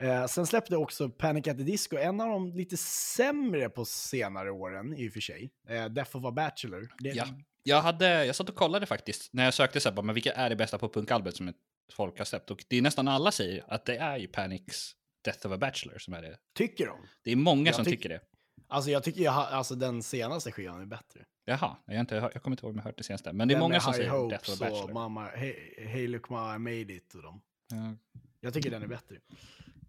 [0.00, 4.50] Eh, sen släppte också Panic at the Disco, en av de lite sämre på senare
[4.50, 5.50] åren i och för sig.
[5.68, 6.88] Eh, Death of a Bachelor.
[6.98, 7.24] Det, Ja.
[7.62, 10.32] Jag, hade, jag satt och kollade faktiskt när jag sökte så här, bara, men vilka
[10.32, 11.56] är det bästa poppunkalbum som ett
[11.92, 12.50] folk har släppt?
[12.50, 14.92] Och det är nästan alla säger att det är ju Panics
[15.24, 16.38] Death of a Bachelor som är det.
[16.54, 16.96] Tycker de?
[17.22, 18.20] Det är många Jag som tyck- tycker det.
[18.68, 21.20] Alltså jag tycker jag, ha- alltså, den senaste skivan är bättre.
[21.44, 23.32] Jaha, jag, har inte, jag kommer inte ihåg om jag hört det senaste.
[23.32, 24.92] Men det är Den många som High säger Hopes Death of a Bachelor.
[24.94, 27.40] Mamma, hey, hey look ma, I made it och dem.
[27.70, 27.94] Ja.
[28.40, 29.16] Jag tycker den är bättre.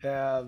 [0.02, 0.48] Eh,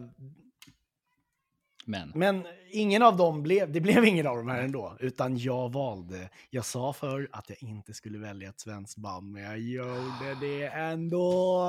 [1.85, 5.71] Men, men ingen av dem blev, det blev ingen av dem här ändå, utan jag
[5.73, 6.29] valde.
[6.49, 10.65] Jag sa för att jag inte skulle välja ett svenskt band, men jag gjorde det
[10.67, 11.65] ändå.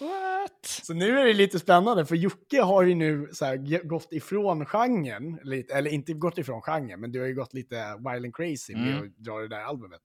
[0.00, 0.64] what?
[0.64, 4.66] Så nu är det lite spännande, för Jocke har ju nu så här, gått ifrån
[4.66, 8.36] genren, lite, eller inte gått ifrån genren, men du har ju gått lite wild and
[8.36, 9.04] crazy med Mm.
[9.06, 10.00] att dra det där albumet.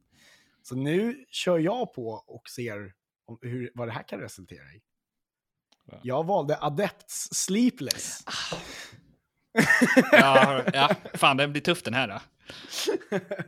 [0.63, 2.93] Så nu kör jag på och ser
[3.25, 4.82] om, hur, vad det här kan resultera i.
[5.91, 5.99] Ja.
[6.03, 8.23] Jag valde Adepts Sleepless.
[10.11, 12.21] Ja, ja, fan den blir tuff den här då.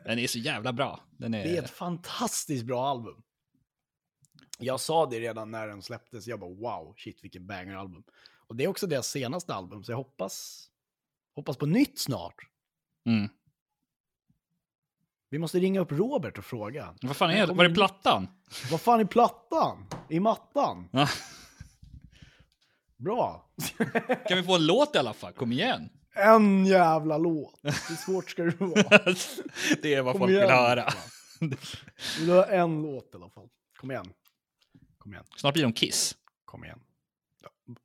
[0.05, 0.99] Den är så jävla bra.
[1.17, 1.43] Den är...
[1.43, 3.23] Det är ett fantastiskt bra album.
[4.59, 8.03] Jag sa det redan när den släpptes, jag bara wow, shit vilken banger-album.
[8.47, 10.67] Och det är också deras senaste album, så jag hoppas,
[11.35, 12.35] hoppas på nytt snart.
[13.05, 13.29] Mm.
[15.29, 16.95] Vi måste ringa upp Robert och fråga.
[17.01, 17.53] Vad fan är det?
[17.53, 18.27] Var ny- plattan?
[18.71, 19.85] Vad fan är plattan?
[20.09, 20.89] I mattan?
[23.03, 23.45] Bra.
[24.27, 25.33] Kan vi få en låt i alla fall?
[25.33, 25.89] Kom igen!
[26.15, 27.59] En jävla låt.
[27.63, 28.73] Hur svårt ska det vara?
[29.81, 30.93] det är vad Kom folk igen, vill höra.
[32.19, 33.47] Vill du ha en låt i alla fall?
[33.79, 34.05] Kom igen.
[34.97, 35.25] Kom igen.
[35.37, 36.15] Snart blir de Kiss.
[36.45, 36.79] Kom igen.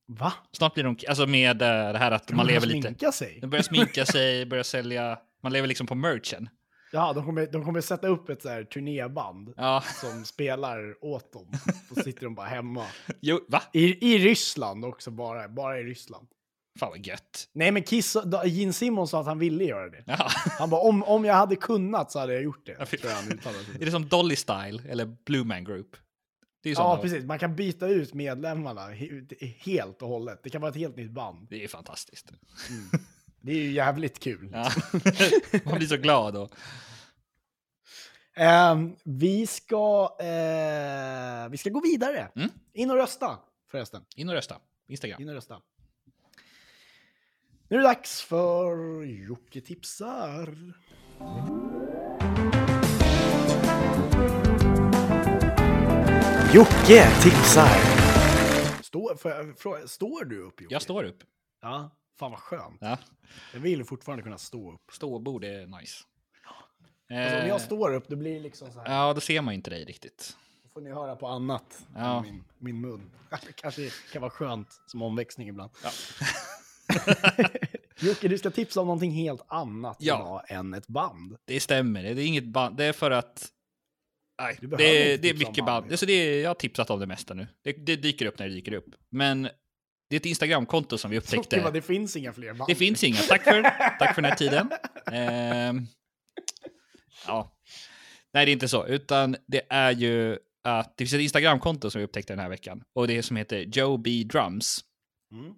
[0.06, 0.32] Va?
[0.52, 2.94] Snart blir de Alltså med eh, det här att man De lever lite...
[3.40, 5.18] De börjar sminka sig, börjar sälja...
[5.42, 6.48] Man lever liksom på merchen.
[6.92, 9.84] Ja, de kommer, de kommer sätta upp ett så här turnéband Ja.
[10.00, 11.52] som spelar åt dem.
[11.94, 12.86] Så sitter de bara hemma.
[13.20, 13.62] Jo, va?
[13.72, 16.28] I, I Ryssland också bara, bara i Ryssland.
[16.80, 17.48] Fan vad gött.
[17.52, 20.04] Nej men Kiss, Gene Simmons sa att han ville göra det.
[20.06, 20.28] Ja.
[20.58, 22.76] Han bara, om, om jag hade kunnat så hade jag gjort det.
[22.78, 23.82] Ja, tror jag.
[23.82, 25.96] Är det som Dolly Style eller Blue Man Group?
[26.62, 27.24] Det är Ja, sådana- precis.
[27.24, 30.40] Man kan byta ut medlemmarna he- helt och hållet.
[30.42, 31.46] Det kan vara ett helt nytt band.
[31.50, 32.30] Det är fantastiskt.
[33.40, 34.48] Det är ju jävligt kul.
[34.52, 34.70] Ja.
[35.64, 36.50] Man blir så glad och...
[38.34, 42.28] Ehm, vi, ska, eh, vi ska gå vidare.
[42.36, 42.48] Mm.
[42.72, 43.38] In och rösta
[43.70, 44.04] förresten.
[44.16, 44.56] In och rösta.
[44.88, 45.22] Instagram.
[45.22, 45.60] In och rösta.
[47.68, 50.74] Nu är det dags för Jocke tipsar.
[56.54, 57.98] Jocke tipsar.
[58.82, 60.74] Står, får jag fråga, står du upp Jocke?
[60.74, 61.22] Jag står upp.
[61.62, 62.78] Ja, fan vad skönt.
[62.80, 62.98] Ja.
[63.52, 64.80] Jag vill fortfarande kunna stå upp.
[64.92, 66.04] Ståbord är nice.
[67.10, 68.94] Alltså, om Eh, jag står upp, då blir det liksom så här.
[68.94, 70.36] Ja, då ser man ju inte dig riktigt.
[70.62, 72.22] Då får ni höra på annat Ja.
[72.22, 73.10] min, min mun.
[73.30, 75.70] Det kanske kan vara skönt som omväxling ibland.
[75.84, 75.90] Ja.
[78.00, 80.16] Jocke, du ska tipsa om någonting helt annat Ja.
[80.16, 81.36] idag än ett band.
[81.44, 82.76] Det stämmer, det är inget band.
[82.76, 83.48] Det är för att...
[84.42, 84.76] Nej, det,
[85.16, 85.90] det är mycket band, band.
[85.90, 87.46] Alltså det är, jag har tipsat om det mesta nu.
[87.62, 88.94] Det, det dyker upp när det dyker upp.
[89.10, 89.48] Men
[90.08, 91.70] det är ett Instagramkonto som vi Jocke, vad, upptäckte.
[91.70, 92.68] det finns inga fler band.
[92.68, 93.16] Det finns inga.
[93.16, 93.62] Tack för,
[93.98, 94.70] tack för den här tiden.
[95.12, 95.86] Ehm,
[97.26, 97.54] ja.
[98.32, 98.86] Nej, det är inte så.
[98.86, 102.82] Utan det är ju att det finns ett Instagramkonto som vi upptäckte den här veckan.
[102.94, 104.24] Och det är som heter Joe B.
[104.32, 104.80] Drums.
[105.32, 105.54] Mm.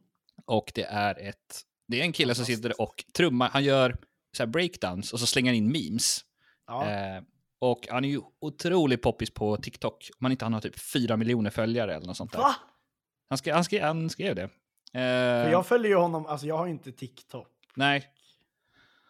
[0.46, 1.62] Och det är ett...
[1.88, 3.48] Det är en kille som sitter och trummar.
[3.48, 3.96] Han gör
[4.36, 6.20] så breakdowns och så slänger han in memes.
[6.66, 6.90] Ja.
[6.90, 7.22] Eh,
[7.58, 10.10] och han är ju otroligt poppis på TikTok.
[10.18, 12.38] Om han inte han har typ 4 miljoner följare eller något sånt där.
[12.38, 12.56] Va?
[13.30, 14.50] Han, skrev, han, skrev, han skrev det.
[14.92, 17.48] Eh, jag följer ju honom, alltså jag har inte TikTok.
[17.74, 18.04] Nej.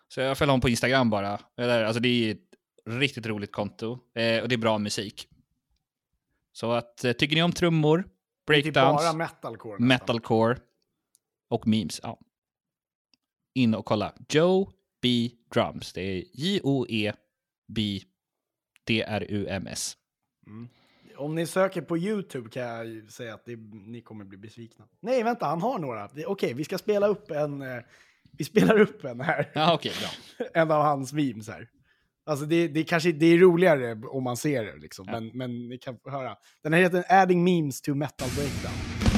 [0.08, 1.38] Så jag följer honom på Instagram bara.
[1.56, 2.38] Alltså det är ett
[2.86, 3.92] riktigt roligt konto.
[4.14, 5.28] Eh, och det är bra musik.
[6.52, 7.96] Så att, eh, tycker ni om trummor,
[8.46, 9.72] Det är typ breakdowns, bara metalcore.
[9.72, 9.86] nästan.
[9.86, 10.58] metalcore
[11.48, 12.18] och memes, ja.
[13.54, 14.12] In och kolla.
[14.28, 15.30] Joe B.
[15.54, 15.92] Drums.
[15.92, 18.00] Det är E J-O-E-B
[18.84, 19.96] D-R-U-M-S.
[21.20, 23.56] Om ni söker på YouTube kan jag säga att det,
[23.86, 24.84] ni kommer bli besvikna.
[25.00, 26.08] Nej, vänta, han har några.
[26.26, 27.62] Okej, vi ska spela upp en.
[27.62, 27.78] eh,
[28.38, 29.50] Vi spelar upp en här.
[29.54, 30.46] Ja, okej, bra.
[30.62, 31.68] en av hans memes här.
[32.26, 35.06] Alltså det, det, är kanske, det är roligare om man ser det, liksom.
[35.08, 35.12] Ja.
[35.20, 36.36] men, men ni kan höra.
[36.62, 39.09] Den här heter Adding Memes to Metal Breakdown.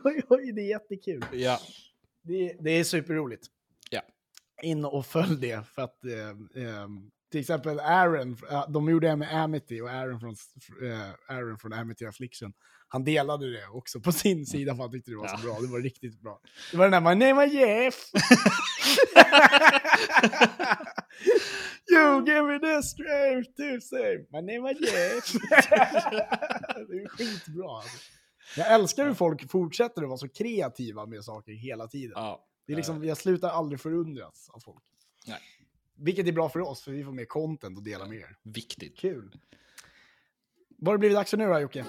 [0.04, 1.24] Oj, oj, det är jättekul.
[1.32, 1.60] Ja.
[2.22, 3.46] Det, det är superroligt.
[3.90, 4.00] Ja.
[4.62, 6.28] In och följ det, för att eh,
[6.64, 6.86] eh,
[7.30, 10.34] till exempel Aaron, eh, de gjorde det med Amity och Aaron från,
[10.90, 12.52] eh, Aaron från Amity Affliction.
[12.90, 15.38] Han delade det också på sin sida för han tyckte det var Ja.
[15.38, 15.58] så bra.
[15.60, 16.40] Det var riktigt bra.
[16.70, 17.94] Det var den där My name is Jeff.
[21.90, 25.32] you give me the strength to say My name is Jeff.
[26.88, 27.76] det är skitbra.
[27.76, 27.98] Alltså.
[28.56, 32.12] Jag älskar hur folk fortsätter att vara så kreativa med saker hela tiden.
[32.14, 32.44] ja.
[32.66, 34.84] Det är liksom, jag slutar aldrig förundras av folk.
[35.26, 35.40] Nej.
[35.96, 38.36] Vilket är bra för oss, för vi får mer content att dela med er.
[38.42, 38.98] Viktigt.
[38.98, 39.38] Kul.
[40.78, 41.84] Vad har det blivit dags för nu då, Jocke?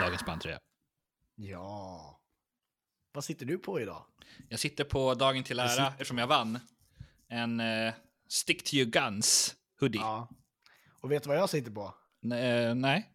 [0.00, 0.58] Dagens bandtröja.
[1.34, 1.77] Ja.
[3.18, 4.04] Vad sitter du på idag?
[4.48, 6.58] Jag sitter på dagen till ära, eftersom jag vann,
[7.28, 7.94] en eh,
[8.28, 9.98] Stick to your guns hoodie.
[9.98, 10.28] Ja.
[11.00, 11.94] Och vet du vad jag sitter på?
[12.24, 13.10] N- eh, nej.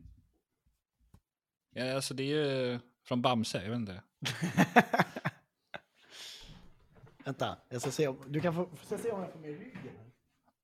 [1.74, 4.01] Ja, alltså det är ju från Bamse, jag vet inte.
[7.26, 9.93] Vänta, jag ska se om, du kan få, får se om jag får med ryggen.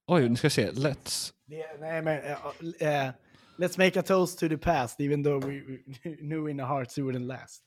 [0.06, 0.72] Oj, nu ska jag se.
[0.72, 1.34] Let's.
[1.46, 2.24] Det, nej, men...
[2.24, 3.12] eh, eh,
[3.58, 6.98] let's make a toast to the past, even though we, we knew in our hearts
[6.98, 7.64] it wouldn't last.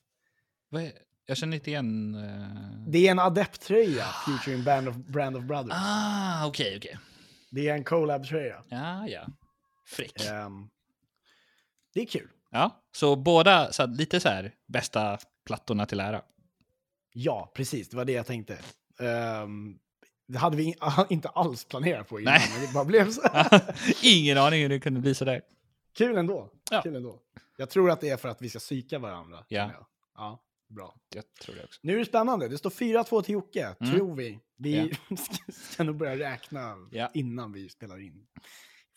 [0.69, 0.91] Vad är...
[1.25, 2.15] Jag känner inte igen...
[2.15, 5.73] eh, Det är en adepttröja, featuring Band of, Brand of Brothers.
[5.75, 6.97] Ah, okej, okej.
[7.51, 8.63] Det är en collab-tröja.
[8.69, 9.27] Ja, ja.
[9.85, 10.25] Frick.
[10.25, 10.69] Ehm,
[11.93, 12.29] det är kul.
[12.51, 16.21] Ja, så båda så lite så här bästa plattorna till ära.
[17.13, 17.89] Ja, precis.
[17.89, 18.57] Det var det jag tänkte.
[18.99, 19.77] Ehm,
[20.27, 20.75] det hade vi in-
[21.09, 22.49] inte alls planerat på innan, Nej.
[22.53, 23.21] men det bara blev så.
[24.03, 25.41] Ingen aning hur det kunde bli så där.
[25.97, 26.49] Kul ändå.
[26.71, 26.81] Ja.
[26.81, 27.19] Kul ändå.
[27.57, 29.45] Jag tror att det är för att vi ska psyka varandra.
[29.47, 29.71] Ja.
[30.15, 30.39] Ja,
[30.73, 30.95] bra.
[31.09, 31.79] Jag tror det också.
[31.83, 32.47] Nu är det spännande.
[32.47, 33.93] Det står 4-2 till Jocke, Mm.
[33.93, 34.39] tror vi.
[34.55, 37.11] Vi ska- ska nog börja räkna Ja.
[37.13, 38.27] innan vi spelar in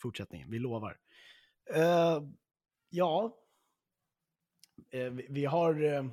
[0.01, 0.51] fortsättningen.
[0.51, 0.99] Vi lovar.
[1.73, 2.21] Eh,
[2.89, 3.43] ja,
[4.91, 5.83] Eh, vi, vi har...
[5.83, 6.05] eh,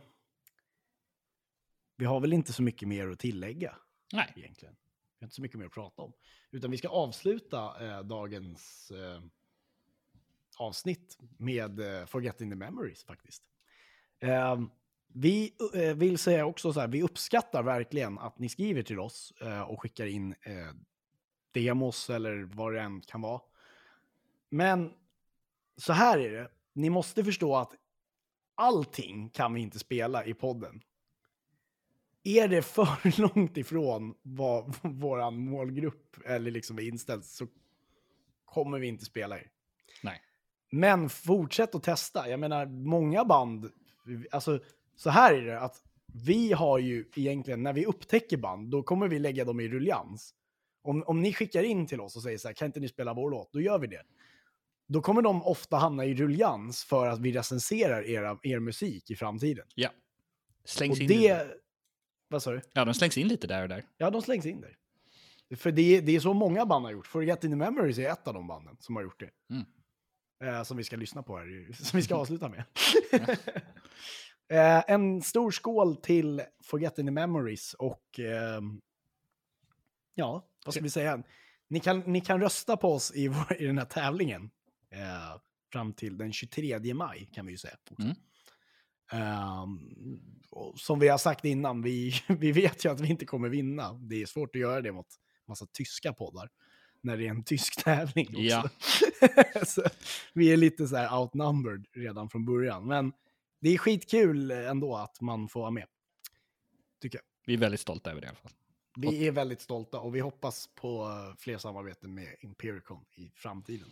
[1.97, 3.77] vi har väl inte så mycket mer att tillägga
[4.12, 4.33] Nej.
[4.37, 4.75] egentligen.
[4.75, 6.12] Vi har inte så mycket mer att prata om.
[6.51, 8.93] Utan vi ska avsluta dagens
[10.59, 13.43] avsnitt med Forgetting the Memories faktiskt.
[14.21, 14.61] Eh,
[15.17, 19.33] vi eh, vill säga också så här, vi uppskattar verkligen att ni skriver till oss
[19.41, 20.75] eh, och skickar in eh,
[21.53, 23.41] demos eller vad det än kan vara.
[24.49, 24.93] Men
[25.77, 27.73] så här är det, ni måste förstå att
[28.55, 30.83] allting kan vi inte spela i podden.
[32.25, 37.47] Är det för långt ifrån vad vår målgrupp eller liksom är inställd så
[38.45, 39.51] kommer vi inte spela er.
[40.03, 40.23] Nej.
[40.71, 42.29] Men fortsätt att testa.
[42.29, 43.71] Jag menar, många band,
[44.31, 44.61] alltså
[44.97, 45.82] så här är det att
[46.12, 50.34] vi har ju egentligen, när vi upptäcker band, då kommer vi lägga dem i ruljans.
[50.82, 53.14] Om, om ni skickar in till oss och säger så här, kan inte ni spela
[53.14, 53.53] vår låt?
[53.53, 54.03] Då gör vi det.
[54.86, 59.16] då kommer de ofta hamna i ruljans för att vi recenserar era, er musik i
[59.16, 59.66] framtiden.
[59.74, 59.90] Ja.
[60.64, 61.47] Slängs Och in det...
[62.28, 62.61] Vad sa du?
[62.72, 63.84] Ja, de slängs in lite där och där.
[63.97, 64.76] Ja, de slängs in där.
[65.57, 67.07] För det, det är så många band har gjort.
[67.07, 69.30] Forget in the Memories är ett av de banden som har gjort det.
[69.51, 69.64] Mm.
[70.45, 72.64] Eh, som vi ska lyssna på här, som vi ska avsluta med.
[74.49, 78.80] eh, en stor skål till Forget in the Memories och ehm,
[80.14, 81.22] ja, vad ska vi säga?
[81.68, 84.51] Ni kan, ni kan rösta på oss i, vår, i den här tävlingen
[84.90, 85.40] eh,
[85.72, 87.76] fram till den 23 maj kan vi ju säga.
[87.99, 88.14] Mm.
[89.12, 89.80] Ehm,
[90.76, 93.92] som vi har sagt innan, vi, vi vet ju att vi inte kommer vinna.
[93.92, 95.07] Det är svårt att göra det mot
[95.49, 96.49] massa tyska poddar.
[97.01, 98.40] När det är en tysk tävling också.
[99.76, 99.90] Ja.
[100.32, 102.86] vi är lite så här outnumbered redan från början.
[102.86, 103.12] Men
[103.65, 105.87] det är skitkul ändå att man får vara med.
[107.01, 107.25] Tycker jag.
[107.47, 108.53] Vi är väldigt stolta över det i alla fall.
[108.97, 113.89] Vi är väldigt stolta och vi hoppas på eh, fler samarbeten med Impericon i framtiden.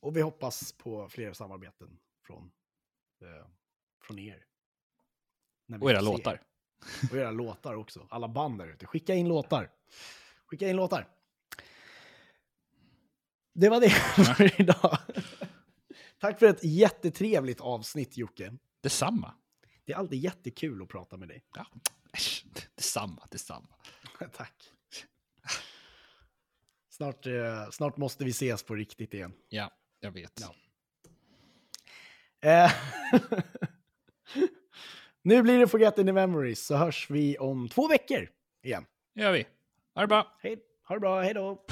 [0.00, 2.50] Och vi hoppas på fler samarbeten från,
[3.22, 3.46] eh,
[4.02, 4.44] från er.
[5.80, 6.42] Och era låtar.
[7.10, 8.06] Och era låtar också.
[8.10, 8.86] Alla band där ute.
[8.86, 9.70] Skicka in låtar.
[10.46, 11.08] Skicka in låtar.
[13.52, 13.90] Det var det
[14.36, 14.98] för idag.
[16.18, 18.56] Tack för ett jättetrevligt avsnitt Jocke.
[18.80, 19.34] Detsamma.
[19.84, 21.44] Det är alltid jättekul att prata med dig.
[21.56, 21.66] Ja.
[22.12, 23.68] Äsch, Detsamma, detsamma.
[24.32, 24.72] Tack.
[26.88, 29.32] Snart, eh, snart måste vi ses på riktigt igen.
[29.48, 29.70] Ja,
[30.00, 30.40] jag vet.
[30.40, 30.54] Ja.
[32.48, 32.72] Eh,
[35.22, 38.28] nu blir det Forget in Memories, så hörs vi om två veckor
[38.62, 38.86] igen.
[39.14, 39.46] Det gör vi.
[39.94, 40.36] Ha det bra.
[40.42, 40.58] Hej,
[40.88, 41.64] ha det bra, hej då!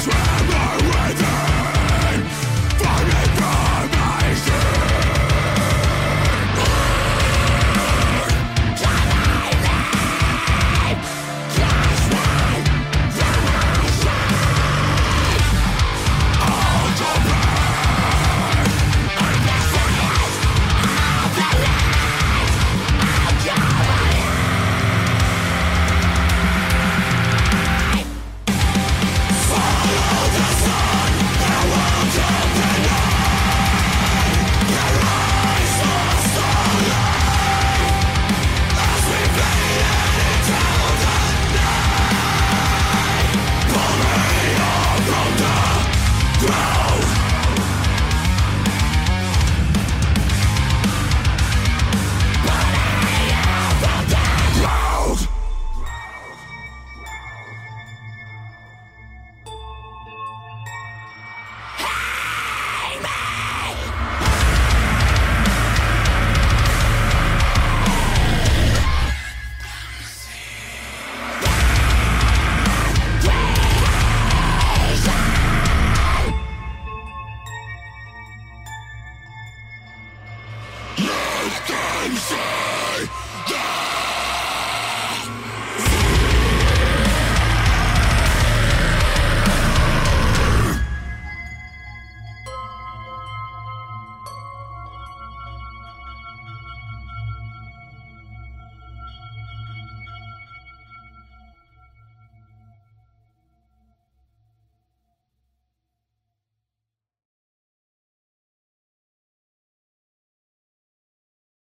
[0.00, 1.49] Surrender with